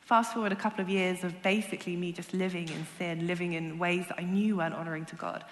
Fast 0.00 0.32
forward 0.32 0.52
a 0.52 0.56
couple 0.56 0.80
of 0.80 0.88
years 0.88 1.24
of 1.24 1.42
basically 1.42 1.94
me 1.94 2.10
just 2.10 2.32
living 2.32 2.68
in 2.70 2.86
sin, 2.98 3.26
living 3.26 3.52
in 3.52 3.78
ways 3.78 4.06
that 4.08 4.18
I 4.18 4.22
knew 4.22 4.56
weren't 4.56 4.74
honoring 4.74 5.04
to 5.06 5.16
God. 5.16 5.44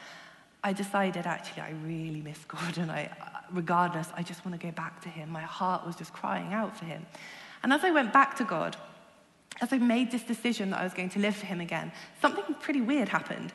I 0.63 0.73
decided 0.73 1.27
actually 1.27 1.63
I 1.63 1.73
really 1.85 2.23
miss 2.23 2.39
God 2.49 2.79
and 2.79 2.91
I, 2.91 3.11
regardless, 3.53 4.09
I 4.17 4.23
just 4.23 4.45
want 4.47 4.59
to 4.59 4.67
go 4.67 4.73
back 4.73 5.03
to 5.03 5.11
Him. 5.11 5.29
My 5.29 5.43
heart 5.43 5.85
was 5.87 5.97
just 5.97 6.15
crying 6.15 6.55
out 6.55 6.79
for 6.79 6.87
Him. 6.87 7.05
And 7.63 7.75
as 7.75 7.85
I 7.85 7.91
went 7.91 8.13
back 8.13 8.37
to 8.37 8.45
God, 8.45 8.77
as 9.61 9.71
I 9.71 9.79
made 9.79 10.11
this 10.11 10.23
decision 10.23 10.71
that 10.71 10.81
I 10.81 10.85
was 10.85 10.95
going 10.95 11.11
to 11.11 11.19
live 11.19 11.37
for 11.37 11.47
Him 11.47 11.61
again, 11.61 11.93
something 12.23 12.55
pretty 12.55 12.81
weird 12.81 13.11
happened. 13.11 13.53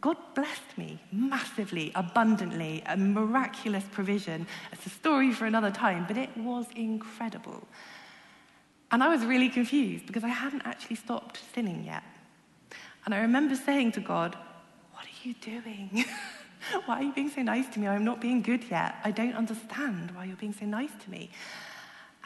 God 0.00 0.16
blessed 0.34 0.76
me 0.76 1.00
massively, 1.10 1.90
abundantly, 1.94 2.82
a 2.86 2.96
miraculous 2.96 3.84
provision. 3.90 4.46
It's 4.70 4.86
a 4.86 4.90
story 4.90 5.32
for 5.32 5.46
another 5.46 5.70
time, 5.70 6.04
but 6.06 6.16
it 6.16 6.36
was 6.36 6.66
incredible. 6.76 7.66
And 8.90 9.02
I 9.02 9.08
was 9.08 9.24
really 9.24 9.48
confused 9.48 10.06
because 10.06 10.24
I 10.24 10.28
hadn't 10.28 10.62
actually 10.62 10.96
stopped 10.96 11.40
sinning 11.54 11.84
yet. 11.84 12.02
And 13.04 13.14
I 13.14 13.20
remember 13.20 13.56
saying 13.56 13.92
to 13.92 14.00
God, 14.00 14.36
What 14.92 15.04
are 15.04 15.28
you 15.28 15.34
doing? 15.34 16.04
why 16.86 17.00
are 17.00 17.02
you 17.02 17.12
being 17.12 17.30
so 17.30 17.42
nice 17.42 17.66
to 17.68 17.80
me? 17.80 17.88
I'm 17.88 18.04
not 18.04 18.20
being 18.20 18.42
good 18.42 18.64
yet. 18.70 18.96
I 19.04 19.10
don't 19.10 19.34
understand 19.34 20.10
why 20.12 20.24
you're 20.24 20.36
being 20.36 20.52
so 20.52 20.66
nice 20.66 20.90
to 21.04 21.10
me. 21.10 21.30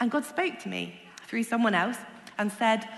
And 0.01 0.11
God 0.11 0.25
spoke 0.25 0.59
to 0.61 0.69
me 0.69 1.01
through 1.27 1.45
someone 1.45 1.75
else 1.75 1.99
and 2.39 2.51
said, 2.51 2.89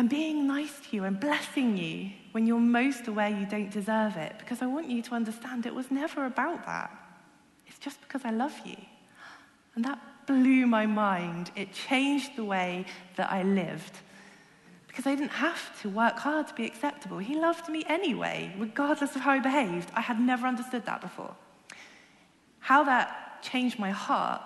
I'm 0.00 0.08
being 0.08 0.46
nice 0.46 0.72
to 0.80 0.96
you. 0.96 1.04
I'm 1.04 1.16
blessing 1.16 1.76
you 1.76 2.10
when 2.32 2.46
you're 2.46 2.58
most 2.58 3.06
aware 3.06 3.28
you 3.28 3.44
don't 3.44 3.70
deserve 3.70 4.16
it 4.16 4.34
because 4.38 4.62
I 4.62 4.66
want 4.66 4.88
you 4.88 5.02
to 5.02 5.14
understand 5.14 5.66
it 5.66 5.74
was 5.74 5.90
never 5.90 6.24
about 6.24 6.64
that. 6.64 6.90
It's 7.66 7.78
just 7.78 8.00
because 8.00 8.22
I 8.24 8.30
love 8.30 8.58
you. 8.64 8.78
And 9.74 9.84
that 9.84 10.00
blew 10.26 10.66
my 10.66 10.86
mind. 10.86 11.50
It 11.54 11.74
changed 11.74 12.34
the 12.34 12.44
way 12.44 12.86
that 13.16 13.30
I 13.30 13.42
lived 13.42 13.92
because 14.88 15.06
I 15.06 15.14
didn't 15.14 15.32
have 15.32 15.78
to 15.82 15.90
work 15.90 16.18
hard 16.18 16.48
to 16.48 16.54
be 16.54 16.64
acceptable. 16.64 17.18
He 17.18 17.38
loved 17.38 17.68
me 17.68 17.84
anyway, 17.86 18.54
regardless 18.58 19.14
of 19.16 19.20
how 19.20 19.32
I 19.32 19.40
behaved. 19.40 19.90
I 19.94 20.00
had 20.00 20.18
never 20.18 20.46
understood 20.46 20.86
that 20.86 21.02
before. 21.02 21.36
How 22.60 22.84
that 22.84 23.42
changed 23.42 23.78
my 23.78 23.90
heart 23.90 24.40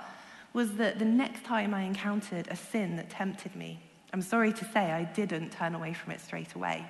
was 0.52 0.72
that 0.78 0.98
the 0.98 1.04
next 1.04 1.44
time 1.44 1.72
I 1.74 1.82
encountered 1.82 2.48
a 2.48 2.56
sin 2.56 2.96
that 2.96 3.08
tempted 3.08 3.54
me, 3.54 3.78
I'm 4.14 4.22
sorry 4.22 4.52
to 4.52 4.64
say 4.66 4.92
I 4.92 5.02
didn't 5.02 5.50
turn 5.50 5.74
away 5.74 5.92
from 5.92 6.12
it 6.12 6.20
straight 6.20 6.54
away. 6.54 6.86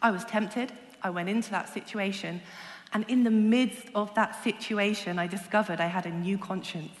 I 0.00 0.12
was 0.12 0.24
tempted, 0.24 0.70
I 1.02 1.10
went 1.10 1.28
into 1.28 1.50
that 1.50 1.68
situation, 1.68 2.40
and 2.92 3.04
in 3.08 3.24
the 3.24 3.30
midst 3.30 3.88
of 3.92 4.14
that 4.14 4.40
situation, 4.44 5.18
I 5.18 5.26
discovered 5.26 5.80
I 5.80 5.88
had 5.88 6.06
a 6.06 6.10
new 6.10 6.38
conscience. 6.38 6.92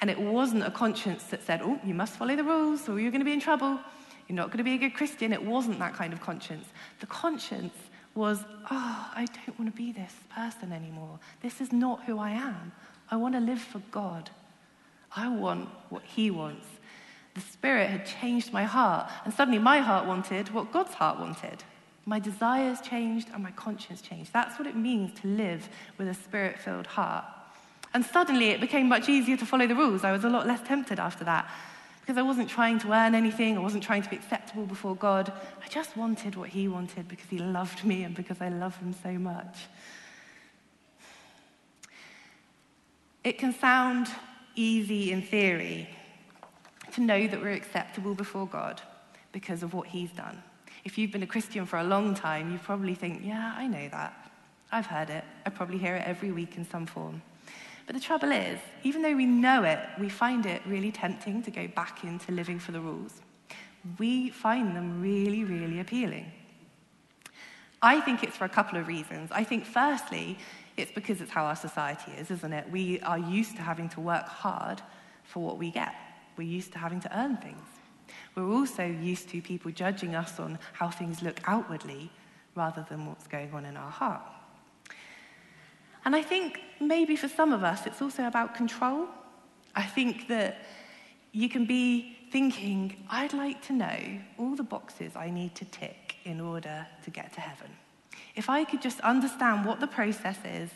And 0.00 0.08
it 0.08 0.20
wasn't 0.20 0.62
a 0.62 0.70
conscience 0.70 1.24
that 1.24 1.42
said, 1.42 1.60
oh, 1.60 1.80
you 1.84 1.92
must 1.92 2.12
follow 2.12 2.36
the 2.36 2.44
rules 2.44 2.88
or 2.88 3.00
you're 3.00 3.10
going 3.10 3.20
to 3.20 3.24
be 3.24 3.32
in 3.32 3.40
trouble. 3.40 3.80
You're 4.28 4.36
not 4.36 4.46
going 4.50 4.58
to 4.58 4.64
be 4.64 4.74
a 4.74 4.78
good 4.78 4.94
Christian. 4.94 5.32
It 5.32 5.42
wasn't 5.42 5.80
that 5.80 5.94
kind 5.94 6.12
of 6.12 6.20
conscience. 6.20 6.68
The 7.00 7.06
conscience 7.06 7.74
was, 8.14 8.44
oh, 8.70 9.10
I 9.12 9.26
don't 9.26 9.58
want 9.58 9.72
to 9.72 9.76
be 9.76 9.90
this 9.90 10.14
person 10.32 10.72
anymore. 10.72 11.18
This 11.42 11.60
is 11.60 11.72
not 11.72 12.04
who 12.04 12.20
I 12.20 12.30
am. 12.30 12.70
I 13.10 13.16
want 13.16 13.34
to 13.34 13.40
live 13.40 13.60
for 13.60 13.80
God. 13.90 14.30
I 15.16 15.26
want 15.26 15.68
what 15.88 16.04
He 16.04 16.30
wants. 16.30 16.66
The 17.36 17.42
Spirit 17.42 17.90
had 17.90 18.06
changed 18.06 18.50
my 18.50 18.64
heart, 18.64 19.10
and 19.26 19.34
suddenly 19.34 19.58
my 19.58 19.80
heart 19.80 20.06
wanted 20.06 20.54
what 20.54 20.72
God's 20.72 20.94
heart 20.94 21.20
wanted. 21.20 21.62
My 22.06 22.18
desires 22.18 22.80
changed 22.80 23.28
and 23.34 23.42
my 23.42 23.50
conscience 23.50 24.00
changed. 24.00 24.32
That's 24.32 24.58
what 24.58 24.66
it 24.66 24.74
means 24.74 25.20
to 25.20 25.28
live 25.28 25.68
with 25.98 26.08
a 26.08 26.14
spirit 26.14 26.58
filled 26.58 26.86
heart. 26.86 27.26
And 27.92 28.06
suddenly 28.06 28.48
it 28.48 28.60
became 28.62 28.88
much 28.88 29.10
easier 29.10 29.36
to 29.36 29.44
follow 29.44 29.66
the 29.66 29.74
rules. 29.74 30.02
I 30.02 30.12
was 30.12 30.24
a 30.24 30.30
lot 30.30 30.46
less 30.46 30.66
tempted 30.66 30.98
after 30.98 31.24
that 31.24 31.46
because 32.00 32.16
I 32.16 32.22
wasn't 32.22 32.48
trying 32.48 32.78
to 32.78 32.92
earn 32.92 33.14
anything, 33.14 33.58
I 33.58 33.60
wasn't 33.60 33.82
trying 33.82 34.02
to 34.02 34.08
be 34.08 34.16
acceptable 34.16 34.64
before 34.64 34.96
God. 34.96 35.30
I 35.62 35.68
just 35.68 35.94
wanted 35.94 36.36
what 36.36 36.48
He 36.48 36.68
wanted 36.68 37.06
because 37.06 37.28
He 37.28 37.38
loved 37.38 37.84
me 37.84 38.04
and 38.04 38.14
because 38.14 38.40
I 38.40 38.48
love 38.48 38.78
Him 38.78 38.94
so 39.02 39.12
much. 39.12 39.58
It 43.24 43.36
can 43.36 43.52
sound 43.52 44.08
easy 44.54 45.12
in 45.12 45.20
theory 45.20 45.90
to 46.96 47.02
know 47.02 47.26
that 47.26 47.40
we're 47.40 47.52
acceptable 47.52 48.14
before 48.14 48.46
God 48.46 48.80
because 49.32 49.62
of 49.62 49.74
what 49.74 49.86
He's 49.86 50.10
done. 50.10 50.42
If 50.84 50.96
you've 50.96 51.12
been 51.12 51.22
a 51.22 51.26
Christian 51.26 51.66
for 51.66 51.78
a 51.78 51.84
long 51.84 52.14
time, 52.14 52.50
you 52.50 52.58
probably 52.58 52.94
think, 52.94 53.22
yeah, 53.22 53.54
I 53.56 53.66
know 53.66 53.88
that. 53.90 54.30
I've 54.72 54.86
heard 54.86 55.10
it. 55.10 55.22
I 55.44 55.50
probably 55.50 55.78
hear 55.78 55.94
it 55.94 56.06
every 56.06 56.32
week 56.32 56.56
in 56.56 56.64
some 56.68 56.86
form. 56.86 57.22
But 57.86 57.94
the 57.94 58.00
trouble 58.00 58.32
is, 58.32 58.58
even 58.82 59.02
though 59.02 59.14
we 59.14 59.26
know 59.26 59.62
it, 59.62 59.78
we 60.00 60.08
find 60.08 60.46
it 60.46 60.62
really 60.66 60.90
tempting 60.90 61.42
to 61.42 61.50
go 61.50 61.68
back 61.68 62.02
into 62.02 62.32
living 62.32 62.58
for 62.58 62.72
the 62.72 62.80
rules. 62.80 63.20
We 63.98 64.30
find 64.30 64.74
them 64.74 65.02
really, 65.02 65.44
really 65.44 65.80
appealing. 65.80 66.32
I 67.82 68.00
think 68.00 68.24
it's 68.24 68.36
for 68.36 68.46
a 68.46 68.48
couple 68.48 68.78
of 68.78 68.88
reasons. 68.88 69.30
I 69.32 69.44
think, 69.44 69.66
firstly, 69.66 70.38
it's 70.76 70.92
because 70.92 71.20
it's 71.20 71.30
how 71.30 71.44
our 71.44 71.56
society 71.56 72.12
is, 72.12 72.30
isn't 72.30 72.52
it? 72.52 72.70
We 72.70 73.00
are 73.00 73.18
used 73.18 73.56
to 73.56 73.62
having 73.62 73.90
to 73.90 74.00
work 74.00 74.26
hard 74.26 74.80
for 75.24 75.40
what 75.44 75.58
we 75.58 75.70
get, 75.70 75.94
we're 76.36 76.48
used 76.48 76.72
to 76.72 76.78
having 76.78 77.00
to 77.00 77.18
earn 77.18 77.36
things. 77.36 77.66
We're 78.34 78.50
also 78.50 78.84
used 78.84 79.28
to 79.30 79.40
people 79.40 79.70
judging 79.70 80.14
us 80.14 80.38
on 80.38 80.58
how 80.74 80.90
things 80.90 81.22
look 81.22 81.40
outwardly 81.46 82.10
rather 82.54 82.84
than 82.88 83.06
what's 83.06 83.26
going 83.26 83.52
on 83.52 83.64
in 83.64 83.76
our 83.76 83.90
heart. 83.90 84.22
And 86.04 86.14
I 86.14 86.22
think 86.22 86.60
maybe 86.80 87.16
for 87.16 87.28
some 87.28 87.52
of 87.52 87.64
us, 87.64 87.86
it's 87.86 88.00
also 88.00 88.26
about 88.26 88.54
control. 88.54 89.06
I 89.74 89.82
think 89.82 90.28
that 90.28 90.64
you 91.32 91.48
can 91.48 91.66
be 91.66 92.16
thinking, 92.30 92.96
I'd 93.10 93.32
like 93.32 93.60
to 93.66 93.72
know 93.72 93.98
all 94.38 94.54
the 94.54 94.62
boxes 94.62 95.16
I 95.16 95.30
need 95.30 95.54
to 95.56 95.64
tick 95.64 96.16
in 96.24 96.40
order 96.40 96.86
to 97.04 97.10
get 97.10 97.32
to 97.34 97.40
heaven. 97.40 97.70
If 98.34 98.48
I 98.48 98.64
could 98.64 98.82
just 98.82 99.00
understand 99.00 99.64
what 99.64 99.80
the 99.80 99.86
process 99.86 100.38
is, 100.44 100.70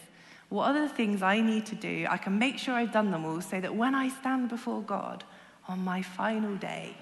what 0.49 0.71
are 0.75 0.89
the 0.89 0.89
things 0.89 1.23
I 1.23 1.41
need 1.41 1.67
to 1.67 1.75
do, 1.77 2.07
I 2.11 2.17
can 2.17 2.39
make 2.39 2.59
sure 2.59 2.75
I've 2.75 2.93
done 2.93 3.11
them 3.11 3.25
all 3.25 3.41
so 3.41 3.61
that 3.61 3.75
when 3.75 3.95
I 3.95 4.09
stand 4.09 4.49
before 4.49 4.83
God 4.83 5.25
on 5.69 5.81
my 5.81 6.03
final 6.03 6.57
day, 6.57 6.97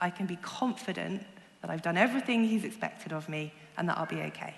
I 0.00 0.10
can 0.10 0.26
be 0.26 0.36
confident 0.36 1.24
that 1.60 1.70
I've 1.70 1.82
done 1.82 1.96
everything 1.96 2.44
He's 2.44 2.64
expected 2.64 3.12
of 3.12 3.28
me 3.28 3.52
and 3.76 3.88
that 3.88 3.98
I'll 3.98 4.06
be 4.06 4.20
okay. 4.22 4.54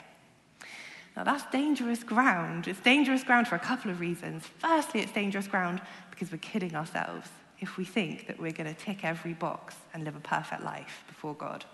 Now, 1.17 1.23
that's 1.23 1.45
dangerous 1.53 2.03
ground. 2.03 2.67
It's 2.67 2.81
dangerous 2.81 3.23
ground 3.23 3.47
for 3.47 3.55
a 3.55 3.61
couple 3.61 3.91
of 3.91 4.01
reasons. 4.01 4.45
Firstly, 4.59 5.01
it's 5.01 5.13
dangerous 5.13 5.47
ground 5.47 5.81
because 6.11 6.33
we're 6.33 6.39
kidding 6.39 6.75
ourselves 6.75 7.29
if 7.61 7.77
we 7.77 7.85
think 7.85 8.27
that 8.27 8.41
we're 8.41 8.53
going 8.53 8.73
to 8.73 8.81
tick 8.81 9.05
every 9.05 9.33
box 9.33 9.77
and 9.93 10.05
live 10.05 10.17
a 10.17 10.21
perfect 10.21 10.65
life 10.65 11.05
before 11.07 11.35
God. 11.35 11.65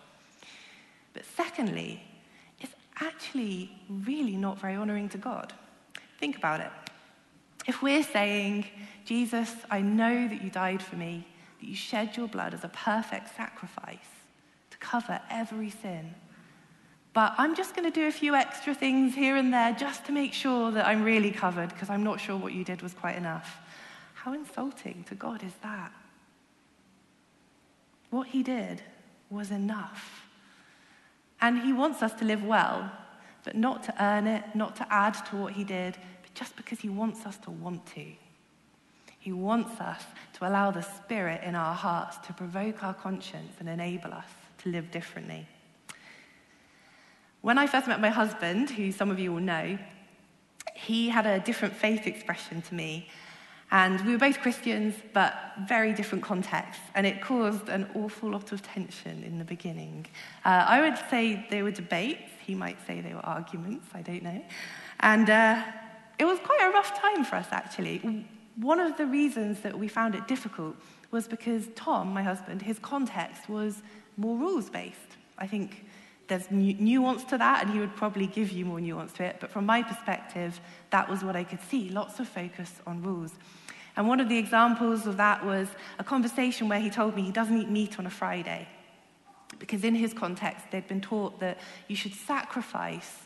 But 1.14 1.24
secondly, 1.36 2.02
it's 2.60 2.74
actually 3.00 3.72
really 3.88 4.36
not 4.36 4.58
very 4.58 4.74
honoring 4.74 5.08
to 5.10 5.18
God. 5.18 5.54
Think 6.18 6.36
about 6.36 6.60
it. 6.60 6.70
If 7.66 7.82
we're 7.82 8.02
saying, 8.02 8.66
Jesus, 9.04 9.54
I 9.70 9.80
know 9.80 10.28
that 10.28 10.42
you 10.42 10.50
died 10.50 10.82
for 10.82 10.96
me, 10.96 11.26
that 11.60 11.68
you 11.68 11.76
shed 11.76 12.16
your 12.16 12.28
blood 12.28 12.54
as 12.54 12.64
a 12.64 12.68
perfect 12.68 13.36
sacrifice 13.36 13.98
to 14.70 14.78
cover 14.78 15.20
every 15.30 15.70
sin, 15.70 16.14
but 17.12 17.34
I'm 17.38 17.56
just 17.56 17.74
going 17.74 17.90
to 17.90 17.94
do 17.94 18.06
a 18.06 18.12
few 18.12 18.34
extra 18.34 18.74
things 18.74 19.14
here 19.14 19.36
and 19.36 19.52
there 19.52 19.72
just 19.72 20.06
to 20.06 20.12
make 20.12 20.32
sure 20.32 20.70
that 20.70 20.86
I'm 20.86 21.02
really 21.02 21.30
covered 21.30 21.70
because 21.70 21.90
I'm 21.90 22.04
not 22.04 22.20
sure 22.20 22.36
what 22.36 22.52
you 22.52 22.64
did 22.64 22.82
was 22.82 22.94
quite 22.94 23.16
enough. 23.16 23.58
How 24.14 24.32
insulting 24.32 25.04
to 25.08 25.14
God 25.14 25.42
is 25.42 25.54
that? 25.62 25.92
What 28.10 28.28
he 28.28 28.42
did 28.42 28.82
was 29.28 29.50
enough. 29.50 30.26
And 31.40 31.62
he 31.62 31.72
wants 31.72 32.02
us 32.02 32.12
to 32.14 32.24
live 32.24 32.44
well, 32.44 32.90
but 33.44 33.56
not 33.56 33.82
to 33.84 34.04
earn 34.04 34.26
it, 34.26 34.44
not 34.54 34.76
to 34.76 34.86
add 34.92 35.14
to 35.26 35.36
what 35.36 35.54
he 35.54 35.64
did, 35.64 35.96
but 36.22 36.34
just 36.34 36.54
because 36.56 36.80
he 36.80 36.88
wants 36.88 37.26
us 37.26 37.38
to 37.38 37.50
want 37.50 37.86
to. 37.94 38.04
He 39.20 39.32
wants 39.32 39.78
us 39.80 40.02
to 40.38 40.48
allow 40.48 40.70
the 40.70 40.82
Spirit 40.82 41.42
in 41.44 41.54
our 41.54 41.74
hearts 41.74 42.16
to 42.26 42.32
provoke 42.32 42.82
our 42.82 42.94
conscience 42.94 43.52
and 43.60 43.68
enable 43.68 44.12
us 44.12 44.26
to 44.62 44.70
live 44.70 44.90
differently. 44.90 45.46
When 47.42 47.58
I 47.58 47.66
first 47.66 47.86
met 47.86 48.00
my 48.00 48.08
husband, 48.08 48.70
who 48.70 48.90
some 48.92 49.10
of 49.10 49.18
you 49.18 49.32
will 49.32 49.40
know, 49.40 49.78
he 50.74 51.10
had 51.10 51.26
a 51.26 51.38
different 51.38 51.74
faith 51.74 52.06
expression 52.06 52.62
to 52.62 52.74
me. 52.74 53.08
And 53.70 54.00
we 54.06 54.12
were 54.12 54.18
both 54.18 54.40
Christians, 54.40 54.94
but 55.12 55.34
very 55.68 55.92
different 55.92 56.24
contexts. 56.24 56.82
And 56.94 57.06
it 57.06 57.20
caused 57.20 57.68
an 57.68 57.88
awful 57.94 58.30
lot 58.30 58.52
of 58.52 58.62
tension 58.62 59.22
in 59.22 59.38
the 59.38 59.44
beginning. 59.44 60.06
Uh, 60.46 60.64
I 60.66 60.80
would 60.80 60.98
say 61.10 61.46
they 61.50 61.62
were 61.62 61.70
debates. 61.70 62.30
He 62.44 62.54
might 62.54 62.78
say 62.86 63.02
they 63.02 63.14
were 63.14 63.24
arguments. 63.24 63.86
I 63.94 64.00
don't 64.00 64.22
know. 64.22 64.42
And 65.00 65.28
uh, 65.28 65.62
it 66.18 66.24
was 66.24 66.38
quite 66.40 66.60
a 66.62 66.70
rough 66.70 66.98
time 66.98 67.24
for 67.24 67.36
us, 67.36 67.48
actually. 67.52 68.26
One 68.60 68.78
of 68.78 68.98
the 68.98 69.06
reasons 69.06 69.60
that 69.60 69.78
we 69.78 69.88
found 69.88 70.14
it 70.14 70.28
difficult 70.28 70.76
was 71.10 71.26
because 71.26 71.68
Tom, 71.74 72.12
my 72.12 72.22
husband, 72.22 72.60
his 72.60 72.78
context 72.78 73.48
was 73.48 73.82
more 74.18 74.36
rules 74.36 74.68
based. 74.68 75.16
I 75.38 75.46
think 75.46 75.86
there's 76.28 76.50
nuance 76.50 77.24
to 77.24 77.38
that, 77.38 77.64
and 77.64 77.72
he 77.72 77.80
would 77.80 77.96
probably 77.96 78.26
give 78.26 78.50
you 78.52 78.66
more 78.66 78.78
nuance 78.78 79.12
to 79.14 79.24
it. 79.24 79.38
But 79.40 79.50
from 79.50 79.64
my 79.64 79.82
perspective, 79.82 80.60
that 80.90 81.08
was 81.08 81.24
what 81.24 81.36
I 81.36 81.42
could 81.42 81.62
see 81.62 81.88
lots 81.88 82.20
of 82.20 82.28
focus 82.28 82.70
on 82.86 83.02
rules. 83.02 83.32
And 83.96 84.06
one 84.06 84.20
of 84.20 84.28
the 84.28 84.36
examples 84.36 85.06
of 85.06 85.16
that 85.16 85.44
was 85.44 85.68
a 85.98 86.04
conversation 86.04 86.68
where 86.68 86.80
he 86.80 86.90
told 86.90 87.16
me 87.16 87.22
he 87.22 87.32
doesn't 87.32 87.56
eat 87.56 87.70
meat 87.70 87.98
on 87.98 88.06
a 88.06 88.10
Friday. 88.10 88.68
Because 89.58 89.84
in 89.84 89.94
his 89.94 90.12
context, 90.12 90.66
they'd 90.70 90.86
been 90.86 91.00
taught 91.00 91.40
that 91.40 91.58
you 91.88 91.96
should 91.96 92.14
sacrifice 92.14 93.16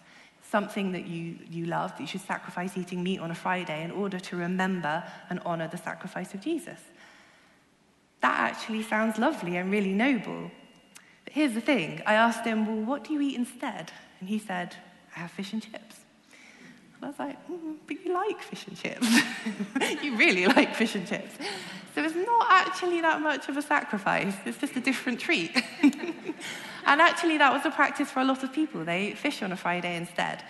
something 0.50 0.92
that 0.92 1.06
you, 1.06 1.36
you 1.50 1.66
love, 1.66 1.92
that 1.92 2.00
you 2.00 2.06
should 2.06 2.20
sacrifice 2.20 2.76
eating 2.76 3.02
meat 3.02 3.20
on 3.20 3.30
a 3.30 3.34
Friday 3.34 3.82
in 3.82 3.90
order 3.90 4.20
to 4.20 4.36
remember 4.36 5.02
and 5.30 5.40
honor 5.44 5.68
the 5.68 5.78
sacrifice 5.78 6.34
of 6.34 6.40
Jesus. 6.40 6.78
That 8.20 8.38
actually 8.40 8.82
sounds 8.82 9.18
lovely 9.18 9.56
and 9.56 9.70
really 9.70 9.92
noble. 9.92 10.50
But 11.24 11.32
here's 11.32 11.54
the 11.54 11.60
thing 11.60 12.02
I 12.06 12.14
asked 12.14 12.44
him, 12.44 12.66
Well, 12.66 12.84
what 12.86 13.04
do 13.04 13.12
you 13.12 13.20
eat 13.20 13.36
instead? 13.36 13.92
And 14.20 14.28
he 14.28 14.38
said, 14.38 14.76
I 15.16 15.20
have 15.20 15.30
fish 15.30 15.52
and 15.52 15.62
chips. 15.62 15.96
And 16.96 17.04
I 17.04 17.08
was 17.08 17.18
like, 17.18 17.48
mm, 17.48 17.76
But 17.86 18.04
you 18.04 18.14
like 18.14 18.40
fish 18.42 18.66
and 18.66 18.76
chips. 18.76 19.06
you 20.02 20.16
really 20.16 20.46
like 20.46 20.74
fish 20.74 20.94
and 20.94 21.06
chips. 21.06 21.34
So 21.94 22.02
it's 22.02 22.16
not 22.16 22.46
actually 22.50 23.00
that 23.02 23.20
much 23.20 23.48
of 23.48 23.56
a 23.56 23.62
sacrifice, 23.62 24.34
it's 24.44 24.58
just 24.58 24.74
a 24.76 24.80
different 24.80 25.20
treat. 25.20 25.52
and 26.86 27.00
actually, 27.00 27.38
that 27.38 27.52
was 27.52 27.64
a 27.64 27.70
practice 27.70 28.10
for 28.10 28.20
a 28.20 28.24
lot 28.24 28.42
of 28.42 28.52
people. 28.52 28.84
They 28.84 29.08
ate 29.08 29.18
fish 29.18 29.42
on 29.42 29.52
a 29.52 29.56
Friday 29.56 29.96
instead. 29.96 30.44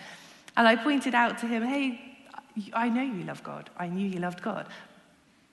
And 0.57 0.67
I 0.67 0.75
pointed 0.75 1.15
out 1.15 1.37
to 1.39 1.47
him, 1.47 1.63
Hey, 1.63 1.99
I 2.73 2.89
know 2.89 3.01
you 3.01 3.23
love 3.23 3.43
God. 3.43 3.69
I 3.77 3.87
knew 3.87 4.07
you 4.07 4.19
loved 4.19 4.41
God. 4.41 4.67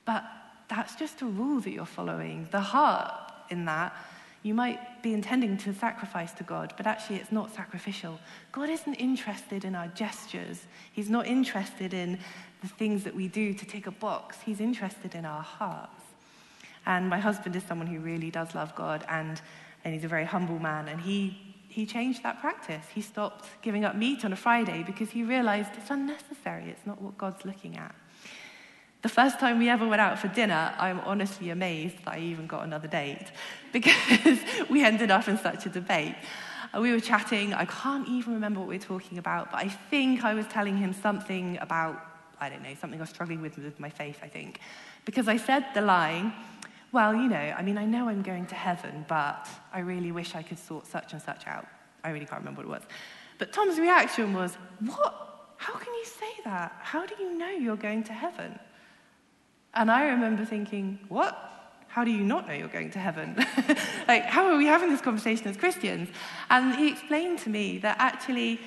But 0.05 0.23
that's 0.69 0.95
just 0.95 1.21
a 1.21 1.25
rule 1.25 1.59
that 1.61 1.71
you're 1.71 1.85
following. 1.85 2.47
The 2.51 2.61
heart 2.61 3.13
in 3.49 3.65
that 3.65 3.95
you 4.43 4.53
might 4.53 5.01
be 5.01 5.13
intending 5.13 5.57
to 5.57 5.73
sacrifice 5.73 6.33
to 6.33 6.43
God, 6.43 6.73
but 6.75 6.85
actually 6.85 7.15
it's 7.15 7.31
not 7.31 7.53
sacrificial. 7.55 8.19
God 8.51 8.69
isn't 8.69 8.95
interested 8.95 9.63
in 9.63 9.73
our 9.73 9.87
gestures, 9.87 10.65
He's 10.91 11.09
not 11.09 11.27
interested 11.27 11.93
in 11.93 12.19
the 12.61 12.67
things 12.67 13.03
that 13.05 13.15
we 13.15 13.27
do 13.27 13.53
to 13.53 13.65
tick 13.65 13.87
a 13.87 13.91
box. 13.91 14.37
He's 14.45 14.59
interested 14.59 15.15
in 15.15 15.25
our 15.25 15.41
hearts. 15.41 16.01
And 16.85 17.09
my 17.09 17.19
husband 17.19 17.55
is 17.55 17.63
someone 17.63 17.87
who 17.87 17.99
really 17.99 18.29
does 18.29 18.55
love 18.55 18.75
God, 18.75 19.05
and, 19.09 19.41
and 19.83 19.93
he's 19.93 20.03
a 20.03 20.07
very 20.07 20.25
humble 20.25 20.59
man, 20.59 20.87
and 20.87 20.99
he, 20.99 21.37
he 21.69 21.85
changed 21.85 22.23
that 22.23 22.41
practice. 22.41 22.85
He 22.93 23.01
stopped 23.01 23.45
giving 23.61 23.85
up 23.85 23.95
meat 23.95 24.25
on 24.25 24.33
a 24.33 24.35
Friday 24.35 24.83
because 24.85 25.09
he 25.09 25.23
realized 25.23 25.71
it's 25.77 25.89
unnecessary, 25.89 26.65
it's 26.69 26.85
not 26.85 27.01
what 27.01 27.17
God's 27.17 27.45
looking 27.45 27.77
at. 27.77 27.95
The 29.03 29.09
first 29.09 29.37
time 29.37 29.59
we 29.59 29.67
ever 29.67 29.85
went 29.85 29.99
out 29.99 30.17
for 30.17 30.29
dinner, 30.29 30.73
I'm 30.77 31.01
honestly 31.01 31.49
amazed 31.49 31.97
that 32.05 32.13
I 32.13 32.19
even 32.19 32.47
got 32.47 32.63
another 32.63 32.87
date 32.87 33.31
because 33.73 34.39
we 34.69 34.83
ended 34.83 35.11
up 35.11 35.27
in 35.27 35.37
such 35.37 35.65
a 35.65 35.69
debate. 35.69 36.15
Uh, 36.73 36.79
we 36.79 36.91
were 36.91 37.01
chatting, 37.01 37.53
I 37.53 37.65
can't 37.65 38.07
even 38.07 38.33
remember 38.33 38.61
what 38.61 38.69
we 38.69 38.77
were 38.77 38.83
talking 38.83 39.17
about, 39.17 39.51
but 39.51 39.57
I 39.57 39.67
think 39.67 40.23
I 40.23 40.33
was 40.33 40.47
telling 40.47 40.77
him 40.77 40.93
something 40.93 41.57
about, 41.59 42.01
I 42.39 42.49
don't 42.49 42.63
know, 42.63 42.73
something 42.79 42.97
I 42.97 43.03
was 43.03 43.09
struggling 43.09 43.41
with 43.41 43.57
with 43.57 43.77
my 43.77 43.89
faith, 43.89 44.19
I 44.23 44.27
think. 44.27 44.61
Because 45.03 45.27
I 45.27 45.35
said 45.35 45.65
the 45.73 45.81
line, 45.81 46.31
well, 46.93 47.15
you 47.15 47.27
know, 47.27 47.35
I 47.35 47.63
mean, 47.63 47.77
I 47.77 47.85
know 47.85 48.07
I'm 48.07 48.21
going 48.21 48.45
to 48.45 48.55
heaven, 48.55 49.03
but 49.09 49.49
I 49.73 49.79
really 49.79 50.11
wish 50.11 50.35
I 50.35 50.43
could 50.43 50.59
sort 50.59 50.85
such 50.85 51.11
and 51.11 51.21
such 51.21 51.47
out. 51.47 51.65
I 52.03 52.11
really 52.11 52.25
can't 52.25 52.39
remember 52.41 52.61
what 52.61 52.67
it 52.67 52.69
was. 52.69 52.87
But 53.39 53.51
Tom's 53.51 53.79
reaction 53.79 54.33
was, 54.33 54.55
What? 54.79 55.55
How 55.57 55.73
can 55.73 55.93
you 55.93 56.05
say 56.05 56.31
that? 56.45 56.75
How 56.79 57.05
do 57.05 57.15
you 57.19 57.35
know 57.37 57.49
you're 57.49 57.75
going 57.75 58.03
to 58.05 58.13
heaven? 58.13 58.59
And 59.73 59.89
I 59.89 60.05
remember 60.09 60.45
thinking, 60.45 60.99
What? 61.09 61.49
How 61.87 62.03
do 62.03 62.11
you 62.11 62.23
not 62.23 62.47
know 62.47 62.53
you're 62.53 62.67
going 62.67 62.91
to 62.91 62.99
heaven? 62.99 63.35
like, 64.07 64.25
how 64.25 64.47
are 64.47 64.57
we 64.57 64.65
having 64.65 64.89
this 64.89 64.99
conversation 65.01 65.47
as 65.47 65.57
Christians? 65.57 66.09
And 66.49 66.75
he 66.75 66.89
explained 66.89 67.37
to 67.39 67.49
me 67.49 67.77
that 67.79 67.97
actually 67.99 68.59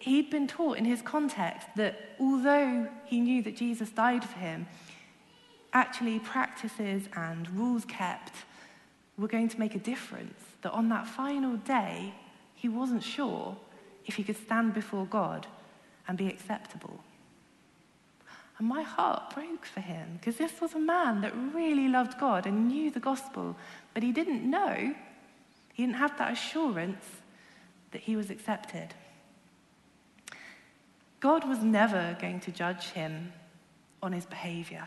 he'd 0.00 0.30
been 0.30 0.48
taught 0.48 0.76
in 0.76 0.84
his 0.84 1.00
context 1.00 1.68
that 1.76 2.16
although 2.18 2.88
he 3.04 3.20
knew 3.20 3.40
that 3.42 3.56
Jesus 3.56 3.90
died 3.90 4.24
for 4.24 4.38
him, 4.40 4.66
actually 5.76 6.18
practices 6.18 7.02
and 7.14 7.50
rules 7.50 7.84
kept 7.84 8.32
were 9.18 9.28
going 9.28 9.48
to 9.48 9.60
make 9.60 9.74
a 9.74 9.78
difference. 9.78 10.40
That 10.62 10.72
on 10.72 10.88
that 10.88 11.06
final 11.06 11.56
day, 11.56 12.14
he 12.54 12.68
wasn't 12.68 13.02
sure 13.02 13.56
if 14.06 14.14
he 14.14 14.24
could 14.24 14.36
stand 14.36 14.72
before 14.72 15.04
God 15.04 15.46
and 16.08 16.16
be 16.16 16.28
acceptable. 16.28 17.00
And 18.58 18.66
my 18.66 18.82
heart 18.82 19.34
broke 19.34 19.66
for 19.66 19.80
him 19.80 20.16
because 20.18 20.36
this 20.36 20.60
was 20.62 20.74
a 20.74 20.78
man 20.78 21.20
that 21.20 21.34
really 21.54 21.88
loved 21.88 22.18
God 22.18 22.46
and 22.46 22.68
knew 22.68 22.90
the 22.90 23.00
gospel, 23.00 23.54
but 23.92 24.02
he 24.02 24.12
didn't 24.12 24.48
know, 24.48 24.94
he 25.74 25.82
didn't 25.82 25.96
have 25.96 26.16
that 26.16 26.32
assurance 26.32 27.04
that 27.90 28.00
he 28.00 28.16
was 28.16 28.30
accepted. 28.30 28.94
God 31.20 31.46
was 31.46 31.58
never 31.58 32.16
going 32.18 32.40
to 32.40 32.50
judge 32.50 32.86
him 32.90 33.32
on 34.02 34.12
his 34.12 34.24
behavior. 34.24 34.86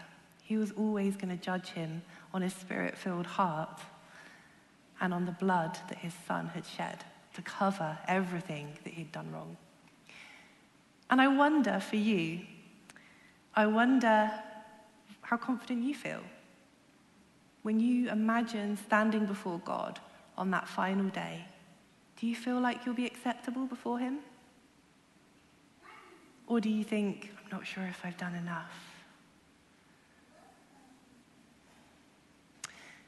He 0.50 0.58
was 0.58 0.72
always 0.72 1.16
going 1.16 1.30
to 1.30 1.46
judge 1.46 1.68
him 1.68 2.02
on 2.34 2.42
his 2.42 2.56
spirit 2.56 2.98
filled 2.98 3.28
heart 3.28 3.82
and 5.00 5.14
on 5.14 5.28
the 5.28 5.32
blood 5.32 5.78
that 5.90 6.00
his 6.00 6.12
son 6.28 6.48
had 6.48 6.66
shed 6.66 7.06
to 7.36 7.44
cover 7.44 7.96
everything 8.08 8.70
that 8.84 8.94
he'd 8.94 9.12
done 9.12 9.32
wrong. 9.32 9.58
And 11.12 11.22
I 11.22 11.28
wonder 11.28 11.80
for 11.80 11.98
you, 11.98 12.40
I 13.56 13.68
wonder 13.68 14.32
how 15.22 15.38
confident 15.38 15.84
you 15.84 15.94
feel 15.94 16.24
when 17.62 17.80
you 17.80 18.10
imagine 18.10 18.76
standing 18.76 19.28
before 19.28 19.60
God 19.60 20.00
on 20.36 20.50
that 20.50 20.68
final 20.68 21.10
day. 21.10 21.46
Do 22.20 22.26
you 22.26 22.36
feel 22.36 22.60
like 22.60 22.88
you'll 22.88 22.96
be 22.96 23.06
acceptable 23.06 23.68
before 23.68 24.00
Him? 24.00 24.18
Or 26.48 26.60
do 26.60 26.72
you 26.72 26.84
think, 26.84 27.32
I'm 27.38 27.52
not 27.52 27.68
sure 27.68 27.86
if 27.86 28.04
I've 28.04 28.18
done 28.18 28.34
enough? 28.34 28.89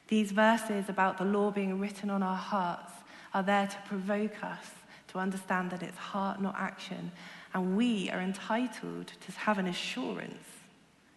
These 0.08 0.32
verses 0.32 0.88
about 0.88 1.18
the 1.18 1.24
law 1.24 1.50
being 1.50 1.80
written 1.80 2.10
on 2.10 2.22
our 2.22 2.36
hearts 2.36 2.92
are 3.34 3.42
there 3.42 3.66
to 3.66 3.76
provoke 3.88 4.42
us 4.44 4.70
to 5.08 5.18
understand 5.18 5.70
that 5.70 5.82
it's 5.82 5.96
heart, 5.96 6.40
not 6.40 6.54
action. 6.58 7.12
And 7.54 7.76
we 7.76 8.10
are 8.10 8.20
entitled 8.20 9.08
to 9.08 9.32
have 9.32 9.58
an 9.58 9.66
assurance 9.66 10.44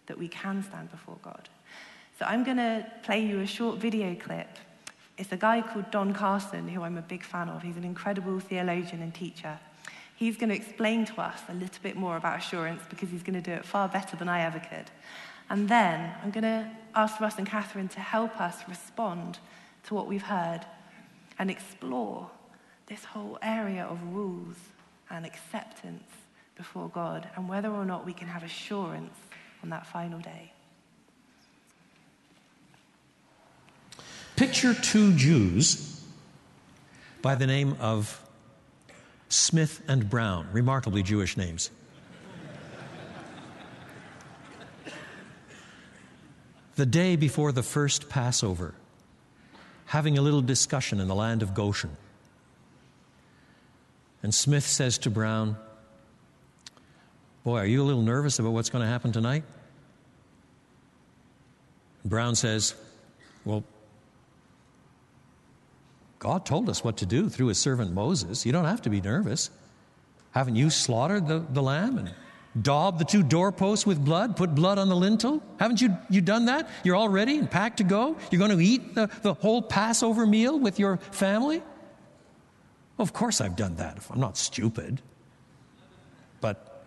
that 0.06 0.18
we 0.18 0.28
can 0.28 0.62
stand 0.62 0.90
before 0.90 1.16
God. 1.22 1.48
So 2.18 2.24
I'm 2.26 2.44
going 2.44 2.58
to 2.58 2.86
play 3.02 3.24
you 3.24 3.40
a 3.40 3.46
short 3.46 3.78
video 3.78 4.14
clip. 4.14 4.58
It's 5.18 5.32
a 5.32 5.36
guy 5.36 5.62
called 5.62 5.90
Don 5.90 6.12
Carson, 6.12 6.68
who 6.68 6.82
I'm 6.82 6.98
a 6.98 7.02
big 7.02 7.24
fan 7.24 7.48
of. 7.48 7.62
He's 7.62 7.76
an 7.76 7.84
incredible 7.84 8.38
theologian 8.38 9.02
and 9.02 9.14
teacher. 9.14 9.58
He's 10.14 10.36
going 10.36 10.48
to 10.48 10.54
explain 10.54 11.04
to 11.06 11.20
us 11.20 11.40
a 11.48 11.54
little 11.54 11.82
bit 11.82 11.96
more 11.96 12.16
about 12.16 12.38
assurance 12.38 12.82
because 12.88 13.10
he's 13.10 13.22
going 13.22 13.40
to 13.42 13.42
do 13.42 13.52
it 13.52 13.64
far 13.64 13.88
better 13.88 14.16
than 14.16 14.28
I 14.28 14.42
ever 14.42 14.58
could. 14.58 14.90
And 15.48 15.68
then 15.68 16.14
I'm 16.22 16.30
going 16.30 16.44
to 16.44 16.70
ask 16.94 17.20
Russ 17.20 17.38
and 17.38 17.46
Catherine 17.46 17.88
to 17.88 18.00
help 18.00 18.40
us 18.40 18.56
respond 18.68 19.38
to 19.84 19.94
what 19.94 20.06
we've 20.06 20.22
heard 20.22 20.60
and 21.38 21.50
explore 21.50 22.30
this 22.86 23.04
whole 23.04 23.38
area 23.42 23.84
of 23.84 24.02
rules 24.12 24.56
and 25.10 25.24
acceptance 25.24 26.04
before 26.56 26.88
God 26.88 27.28
and 27.36 27.48
whether 27.48 27.70
or 27.70 27.84
not 27.84 28.06
we 28.06 28.12
can 28.12 28.28
have 28.28 28.42
assurance 28.42 29.14
on 29.62 29.70
that 29.70 29.86
final 29.86 30.18
day. 30.18 30.52
Picture 34.36 34.74
two 34.74 35.14
Jews 35.14 36.04
by 37.22 37.34
the 37.34 37.46
name 37.46 37.76
of 37.80 38.22
Smith 39.28 39.82
and 39.88 40.08
Brown, 40.08 40.48
remarkably 40.52 41.02
Jewish 41.02 41.36
names. 41.36 41.70
The 46.76 46.86
day 46.86 47.16
before 47.16 47.52
the 47.52 47.62
first 47.62 48.08
Passover, 48.08 48.74
having 49.86 50.18
a 50.18 50.22
little 50.22 50.42
discussion 50.42 51.00
in 51.00 51.08
the 51.08 51.14
land 51.14 51.42
of 51.42 51.54
Goshen. 51.54 51.90
And 54.22 54.34
Smith 54.34 54.66
says 54.66 54.98
to 54.98 55.10
Brown, 55.10 55.56
Boy, 57.44 57.58
are 57.58 57.66
you 57.66 57.82
a 57.82 57.84
little 57.84 58.02
nervous 58.02 58.38
about 58.38 58.50
what's 58.50 58.70
going 58.70 58.82
to 58.82 58.88
happen 58.88 59.12
tonight? 59.12 59.44
Brown 62.04 62.34
says, 62.34 62.74
Well, 63.44 63.64
God 66.18 66.44
told 66.44 66.68
us 66.68 66.82
what 66.82 66.98
to 66.98 67.06
do 67.06 67.28
through 67.28 67.46
his 67.46 67.58
servant 67.58 67.92
Moses. 67.92 68.44
You 68.44 68.52
don't 68.52 68.64
have 68.64 68.82
to 68.82 68.90
be 68.90 69.00
nervous. 69.00 69.50
Haven't 70.32 70.56
you 70.56 70.70
slaughtered 70.70 71.28
the, 71.28 71.38
the 71.38 71.62
lamb 71.62 71.98
and 71.98 72.12
daubed 72.60 72.98
the 72.98 73.04
two 73.04 73.22
doorposts 73.22 73.86
with 73.86 74.04
blood, 74.04 74.36
put 74.36 74.54
blood 74.54 74.78
on 74.78 74.88
the 74.88 74.96
lintel? 74.96 75.42
Haven't 75.58 75.80
you, 75.80 75.96
you 76.08 76.20
done 76.20 76.46
that? 76.46 76.68
You're 76.84 76.96
all 76.96 77.08
ready 77.08 77.38
and 77.38 77.50
packed 77.50 77.78
to 77.78 77.84
go? 77.84 78.16
You're 78.30 78.38
going 78.38 78.56
to 78.56 78.64
eat 78.64 78.94
the, 78.94 79.10
the 79.22 79.34
whole 79.34 79.62
Passover 79.62 80.26
meal 80.26 80.58
with 80.58 80.78
your 80.78 80.96
family? 80.96 81.58
Well, 82.96 83.04
of 83.04 83.12
course 83.12 83.40
I've 83.40 83.56
done 83.56 83.76
that. 83.76 83.98
I'm 84.10 84.20
not 84.20 84.36
stupid. 84.36 85.02
But 86.40 86.84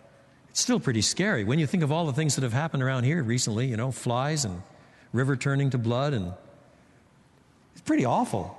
it's 0.50 0.60
still 0.60 0.80
pretty 0.80 1.02
scary 1.02 1.44
when 1.44 1.58
you 1.58 1.66
think 1.66 1.82
of 1.82 1.92
all 1.92 2.06
the 2.06 2.12
things 2.12 2.34
that 2.34 2.42
have 2.42 2.52
happened 2.52 2.82
around 2.82 3.04
here 3.04 3.22
recently, 3.22 3.66
you 3.68 3.76
know, 3.76 3.92
flies 3.92 4.44
and 4.44 4.62
river 5.12 5.36
turning 5.36 5.70
to 5.70 5.78
blood 5.78 6.12
and 6.12 6.32
it's 7.72 7.82
pretty 7.82 8.04
awful. 8.04 8.56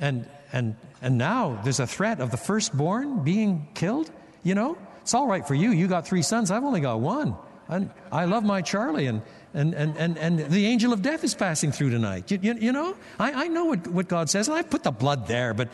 And 0.00 0.28
and 0.52 0.76
and 1.00 1.18
now 1.18 1.60
there's 1.62 1.80
a 1.80 1.86
threat 1.86 2.20
of 2.20 2.30
the 2.30 2.36
firstborn 2.36 3.22
being 3.22 3.68
killed, 3.74 4.10
you 4.42 4.54
know? 4.54 4.76
It's 5.02 5.14
all 5.14 5.26
right 5.26 5.46
for 5.46 5.54
you. 5.54 5.70
You 5.70 5.88
got 5.88 6.06
three 6.06 6.22
sons. 6.22 6.50
I've 6.50 6.64
only 6.64 6.80
got 6.80 7.00
one. 7.00 7.36
And 7.68 7.90
I 8.10 8.24
love 8.24 8.44
my 8.44 8.60
Charlie, 8.60 9.06
and, 9.06 9.22
and, 9.54 9.74
and, 9.74 9.96
and, 9.96 10.18
and 10.18 10.38
the 10.38 10.66
angel 10.66 10.92
of 10.92 11.00
death 11.00 11.24
is 11.24 11.34
passing 11.34 11.72
through 11.72 11.90
tonight. 11.90 12.30
You, 12.30 12.38
you, 12.42 12.54
you 12.54 12.72
know, 12.72 12.96
I, 13.18 13.44
I 13.44 13.48
know 13.48 13.66
what, 13.66 13.86
what 13.86 14.08
God 14.08 14.28
says, 14.28 14.48
and 14.48 14.56
I 14.56 14.62
put 14.62 14.82
the 14.82 14.90
blood 14.90 15.26
there, 15.26 15.54
but, 15.54 15.68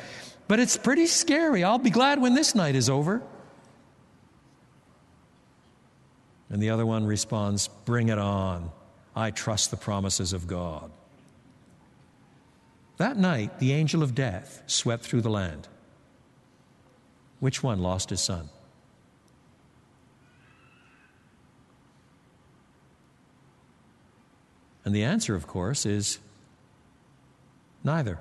but 0.46 0.60
it's 0.60 0.76
pretty 0.76 1.06
scary. 1.06 1.64
I'll 1.64 1.78
be 1.78 1.90
glad 1.90 2.20
when 2.20 2.34
this 2.34 2.54
night 2.54 2.76
is 2.76 2.88
over. 2.88 3.22
And 6.50 6.62
the 6.62 6.70
other 6.70 6.86
one 6.86 7.04
responds, 7.04 7.68
Bring 7.84 8.08
it 8.08 8.18
on. 8.18 8.70
I 9.16 9.30
trust 9.30 9.70
the 9.70 9.76
promises 9.76 10.32
of 10.32 10.46
God. 10.46 10.90
That 12.98 13.16
night, 13.16 13.58
the 13.58 13.72
angel 13.72 14.02
of 14.02 14.14
death 14.14 14.62
swept 14.66 15.04
through 15.04 15.22
the 15.22 15.30
land. 15.30 15.68
Which 17.40 17.62
one 17.62 17.80
lost 17.80 18.10
his 18.10 18.20
son? 18.20 18.50
And 24.88 24.94
the 24.94 25.04
answer, 25.04 25.34
of 25.34 25.46
course, 25.46 25.84
is 25.84 26.18
neither. 27.84 28.18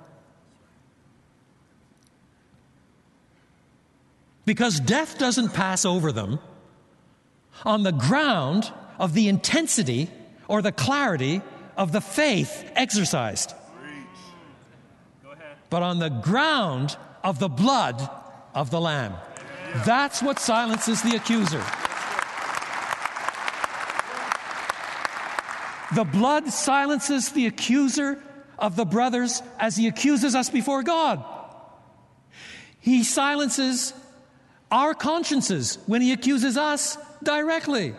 Because 4.44 4.82
death 4.82 5.18
doesn't 5.18 5.54
pass 5.54 5.86
over 5.86 6.12
them 6.12 6.40
on 7.64 7.84
the 7.84 7.94
ground 7.94 8.70
of 9.00 9.14
the 9.14 9.30
intensity 9.30 10.10
or 10.50 10.62
the 10.62 10.74
clarity 10.74 11.42
of 11.78 11.94
the 11.94 12.02
faith 12.02 12.70
exercised, 12.76 13.54
but 15.70 15.84
on 15.84 16.00
the 16.00 16.10
ground 16.10 16.98
of 17.24 17.40
the 17.40 17.48
blood 17.48 18.10
of 18.54 18.72
the 18.72 18.82
Lamb. 18.82 19.14
That's 19.86 20.22
what 20.22 20.38
silences 20.38 21.02
the 21.02 21.16
accuser. 21.16 21.64
The 25.96 26.04
blood 26.04 26.50
silences 26.50 27.30
the 27.32 27.48
accuser 27.48 28.22
of 28.60 28.76
the 28.76 28.86
brothers 28.86 29.42
as 29.60 29.76
he 29.76 29.88
accuses 29.88 30.36
us 30.36 30.50
before 30.50 30.84
God. 30.84 31.24
He 32.80 33.04
silences 33.04 33.94
our 34.72 34.94
consciences 34.94 35.78
when 35.86 36.02
he 36.02 36.12
accuses 36.12 36.58
us 36.58 36.98
directly. 37.24 37.94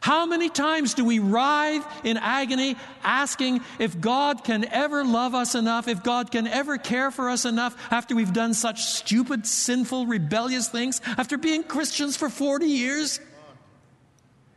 How 0.00 0.24
many 0.24 0.48
times 0.48 0.94
do 0.94 1.04
we 1.04 1.18
writhe 1.18 1.84
in 2.04 2.16
agony 2.16 2.76
asking 3.04 3.60
if 3.78 4.00
God 4.00 4.44
can 4.44 4.64
ever 4.64 5.04
love 5.04 5.34
us 5.34 5.54
enough, 5.54 5.88
if 5.88 6.02
God 6.02 6.30
can 6.30 6.46
ever 6.46 6.78
care 6.78 7.10
for 7.10 7.28
us 7.28 7.44
enough 7.44 7.76
after 7.92 8.14
we've 8.14 8.32
done 8.32 8.54
such 8.54 8.82
stupid, 8.82 9.46
sinful, 9.46 10.06
rebellious 10.06 10.68
things, 10.68 11.02
after 11.04 11.36
being 11.36 11.62
Christians 11.62 12.16
for 12.16 12.30
40 12.30 12.66
years? 12.66 13.20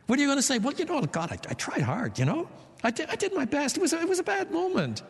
What 0.06 0.18
are 0.18 0.22
you 0.22 0.28
going 0.28 0.38
to 0.38 0.42
say? 0.42 0.58
Well, 0.58 0.74
you 0.74 0.84
know, 0.84 1.00
God, 1.02 1.32
I, 1.32 1.38
I 1.48 1.54
tried 1.54 1.82
hard, 1.82 2.18
you 2.18 2.24
know? 2.24 2.48
I 2.82 2.90
did, 2.90 3.08
I 3.08 3.16
did 3.16 3.34
my 3.34 3.46
best. 3.46 3.76
It 3.76 3.80
was, 3.80 3.92
a, 3.92 4.00
it 4.00 4.08
was 4.08 4.18
a 4.18 4.24
bad 4.24 4.50
moment. 4.50 5.02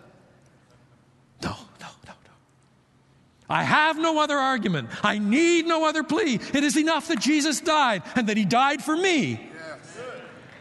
No, 1.43 1.57
no, 1.81 1.89
no, 2.07 2.13
no. 2.25 2.31
I 3.49 3.65
have 3.65 3.99
no 3.99 4.21
other 4.21 4.37
argument. 4.37 4.91
I 5.03 5.19
need 5.19 5.67
no 5.67 5.85
other 5.85 6.05
plea. 6.05 6.39
It 6.53 6.63
is 6.63 6.77
enough 6.77 7.09
that 7.09 7.21
Jesus 7.21 7.61
died 7.61 8.03
and 8.15 8.29
that 8.29 8.37
he 8.37 8.45
died 8.45 8.83
for 8.83 8.97
me. 8.97 9.51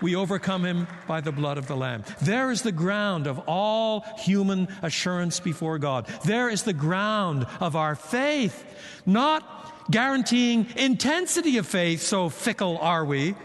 We 0.01 0.17
overcome 0.17 0.65
him 0.65 0.87
by 1.07 1.21
the 1.21 1.31
blood 1.31 1.57
of 1.57 1.67
the 1.67 1.77
Lamb. 1.77 2.03
There 2.21 2.51
is 2.51 2.61
the 2.61 2.73
ground 2.73 3.25
of 3.25 3.39
all 3.47 4.01
human 4.17 4.67
assurance 4.81 5.39
before 5.39 5.79
God. 5.79 6.07
There 6.25 6.49
is 6.49 6.63
the 6.63 6.73
ground 6.73 7.47
of 7.61 7.77
our 7.77 7.95
faith, 7.95 8.65
not 9.05 9.89
guaranteeing 9.89 10.67
intensity 10.75 11.57
of 11.57 11.65
faith, 11.65 12.01
so 12.01 12.27
fickle 12.27 12.79
are 12.79 13.05
we. 13.05 13.35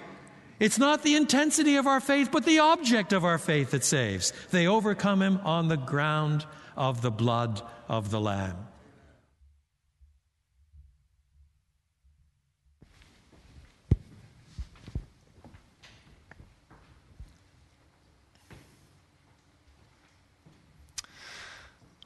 It's 0.61 0.79
not 0.79 1.03
the 1.03 1.14
intensity 1.14 1.77
of 1.77 1.87
our 1.87 2.01
faith, 2.01 2.31
but 2.33 2.44
the 2.44 2.59
object 2.59 3.12
of 3.12 3.25
our 3.25 3.38
faith 3.38 3.71
that 3.71 3.85
saves. 3.85 4.33
They 4.51 4.66
overcome 4.66 5.23
him 5.23 5.38
on 5.44 5.68
the 5.68 5.77
ground 5.77 6.47
of 6.77 7.01
the 7.01 7.12
blood 7.12 7.62
of 7.88 8.11
the 8.11 8.21
Lamb. 8.21 8.57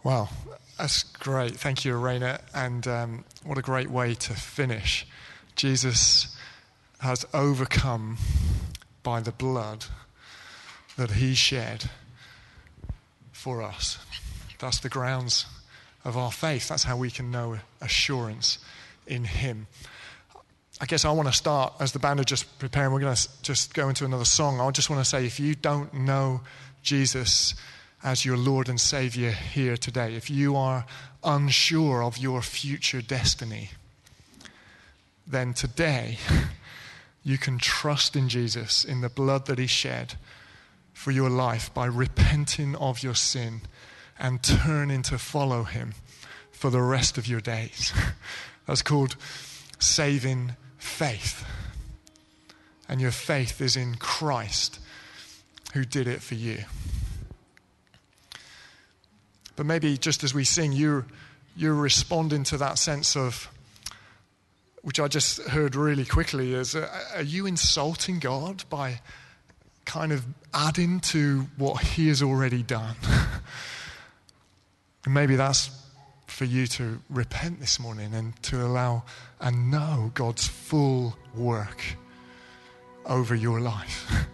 Wow, 0.04 0.30
that's 0.78 1.04
great. 1.04 1.52
Thank 1.52 1.84
you, 1.84 1.96
Arena. 1.96 2.40
And 2.52 2.86
um, 2.88 3.24
what 3.44 3.56
a 3.56 3.62
great 3.62 3.88
way 3.88 4.14
to 4.14 4.34
finish. 4.34 5.06
Jesus 5.54 6.36
has 7.02 7.26
overcome 7.34 8.16
by 9.02 9.20
the 9.20 9.32
blood 9.32 9.86
that 10.96 11.12
he 11.12 11.34
shed 11.34 11.90
for 13.32 13.60
us. 13.60 13.98
That's 14.60 14.78
the 14.78 14.88
grounds 14.88 15.46
of 16.04 16.16
our 16.16 16.30
faith. 16.30 16.68
That's 16.68 16.84
how 16.84 16.96
we 16.96 17.10
can 17.10 17.32
know 17.32 17.58
assurance 17.80 18.58
in 19.08 19.24
him. 19.24 19.66
I 20.80 20.86
guess 20.86 21.04
I 21.04 21.10
want 21.10 21.26
to 21.26 21.34
start 21.34 21.74
as 21.80 21.90
the 21.90 21.98
band 21.98 22.20
are 22.20 22.24
just 22.24 22.58
preparing. 22.60 22.92
We're 22.92 23.00
going 23.00 23.16
to 23.16 23.28
just 23.42 23.74
go 23.74 23.88
into 23.88 24.04
another 24.04 24.24
song. 24.24 24.60
I 24.60 24.70
just 24.70 24.88
want 24.88 25.02
to 25.02 25.08
say 25.08 25.26
if 25.26 25.40
you 25.40 25.56
don't 25.56 25.92
know 25.92 26.42
Jesus, 26.84 27.56
as 28.04 28.24
your 28.24 28.36
Lord 28.36 28.68
and 28.68 28.80
Savior 28.80 29.32
here 29.32 29.76
today, 29.76 30.14
if 30.14 30.30
you 30.30 30.54
are 30.54 30.84
unsure 31.24 32.04
of 32.04 32.16
your 32.18 32.42
future 32.42 33.02
destiny, 33.02 33.70
then 35.26 35.52
today 35.52 36.18
you 37.24 37.38
can 37.38 37.58
trust 37.58 38.16
in 38.16 38.28
Jesus, 38.28 38.84
in 38.84 39.00
the 39.00 39.08
blood 39.08 39.46
that 39.46 39.58
He 39.58 39.66
shed 39.66 40.14
for 40.92 41.10
your 41.10 41.30
life 41.30 41.72
by 41.72 41.86
repenting 41.86 42.74
of 42.76 43.02
your 43.02 43.14
sin 43.14 43.62
and 44.18 44.42
turning 44.42 45.02
to 45.02 45.18
follow 45.18 45.64
Him 45.64 45.94
for 46.50 46.70
the 46.70 46.82
rest 46.82 47.18
of 47.18 47.26
your 47.26 47.40
days. 47.40 47.92
That's 48.66 48.82
called 48.82 49.16
saving 49.78 50.56
faith. 50.78 51.44
And 52.88 53.00
your 53.00 53.10
faith 53.10 53.60
is 53.60 53.76
in 53.76 53.96
Christ 53.96 54.78
who 55.72 55.84
did 55.84 56.06
it 56.06 56.22
for 56.22 56.34
you. 56.34 56.58
But 59.56 59.66
maybe 59.66 59.96
just 59.96 60.24
as 60.24 60.34
we 60.34 60.44
sing, 60.44 60.72
you're, 60.72 61.06
you're 61.56 61.74
responding 61.74 62.44
to 62.44 62.56
that 62.58 62.78
sense 62.78 63.16
of, 63.16 63.48
which 64.82 65.00
I 65.00 65.08
just 65.08 65.40
heard 65.42 65.74
really 65.74 66.04
quickly, 66.04 66.54
is 66.54 66.74
uh, 66.74 66.88
are 67.14 67.22
you 67.22 67.46
insulting 67.46 68.18
God 68.18 68.64
by 68.68 69.00
kind 69.84 70.12
of 70.12 70.24
adding 70.52 71.00
to 71.00 71.46
what 71.56 71.82
He 71.82 72.08
has 72.08 72.22
already 72.22 72.62
done? 72.62 72.96
and 75.04 75.14
maybe 75.14 75.36
that's 75.36 75.70
for 76.26 76.44
you 76.44 76.66
to 76.66 77.00
repent 77.10 77.60
this 77.60 77.78
morning 77.78 78.14
and 78.14 78.40
to 78.42 78.64
allow 78.64 79.04
and 79.40 79.70
know 79.70 80.10
God's 80.14 80.46
full 80.46 81.16
work 81.34 81.82
over 83.06 83.34
your 83.34 83.60
life. 83.60 84.10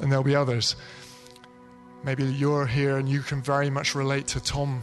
and 0.00 0.10
there'll 0.10 0.24
be 0.24 0.36
others 0.36 0.76
Maybe 2.06 2.24
you're 2.24 2.66
here 2.66 2.98
and 2.98 3.08
you 3.08 3.20
can 3.20 3.42
very 3.42 3.68
much 3.68 3.96
relate 3.96 4.28
to 4.28 4.40
Tom, 4.40 4.80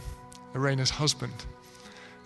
Arena's 0.54 0.90
husband. 0.90 1.32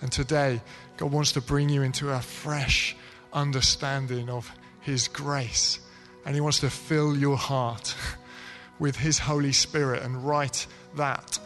And 0.00 0.12
today, 0.12 0.60
God 0.96 1.12
wants 1.12 1.32
to 1.32 1.40
bring 1.40 1.68
you 1.68 1.82
into 1.82 2.10
a 2.10 2.20
fresh 2.20 2.96
understanding 3.32 4.28
of 4.28 4.50
His 4.80 5.08
grace. 5.08 5.80
And 6.24 6.34
He 6.34 6.40
wants 6.40 6.60
to 6.60 6.70
fill 6.70 7.16
your 7.16 7.36
heart 7.36 7.94
with 8.78 8.96
His 8.96 9.18
Holy 9.18 9.52
Spirit 9.52 10.02
and 10.02 10.26
write 10.26 10.66
that 10.96 11.38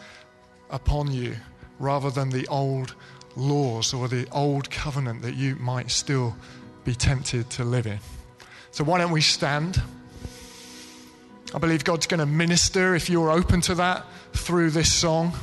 upon 0.71 1.12
you 1.12 1.37
rather 1.79 2.11
than 2.11 2.31
the 2.31 2.47
old 2.49 2.95
laws 3.37 3.95
or 3.95 4.09
the 4.09 4.29
old 4.31 4.71
covenant 4.71 5.23
that 5.23 5.35
you 5.35 5.57
might 5.57 5.91
still 5.91 6.37
be 6.85 6.95
tempted 6.95 7.49
to 7.51 7.65
live 7.65 7.87
in. 7.87 7.99
So, 8.71 8.85
why 8.85 8.99
don't 8.99 9.12
we 9.12 9.21
stand? 9.21 9.81
I 11.55 11.59
believe 11.59 11.85
God's 11.85 12.07
going 12.07 12.21
to 12.21 12.27
minister 12.27 12.95
if 12.95 13.11
you're 13.11 13.31
open 13.31 13.61
to 13.62 13.75
that 13.75 14.07
through 14.33 14.71
this 14.71 14.91
song. 14.91 15.35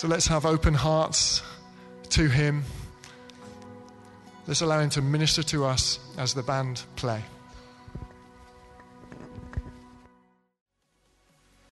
So 0.00 0.08
let's 0.08 0.28
have 0.28 0.46
open 0.46 0.72
hearts 0.72 1.42
to 2.08 2.26
Him. 2.26 2.64
Let's 4.46 4.62
allow 4.62 4.80
Him 4.80 4.88
to 4.88 5.02
minister 5.02 5.42
to 5.42 5.66
us 5.66 5.98
as 6.16 6.32
the 6.32 6.42
band 6.42 6.84
play. 6.96 7.22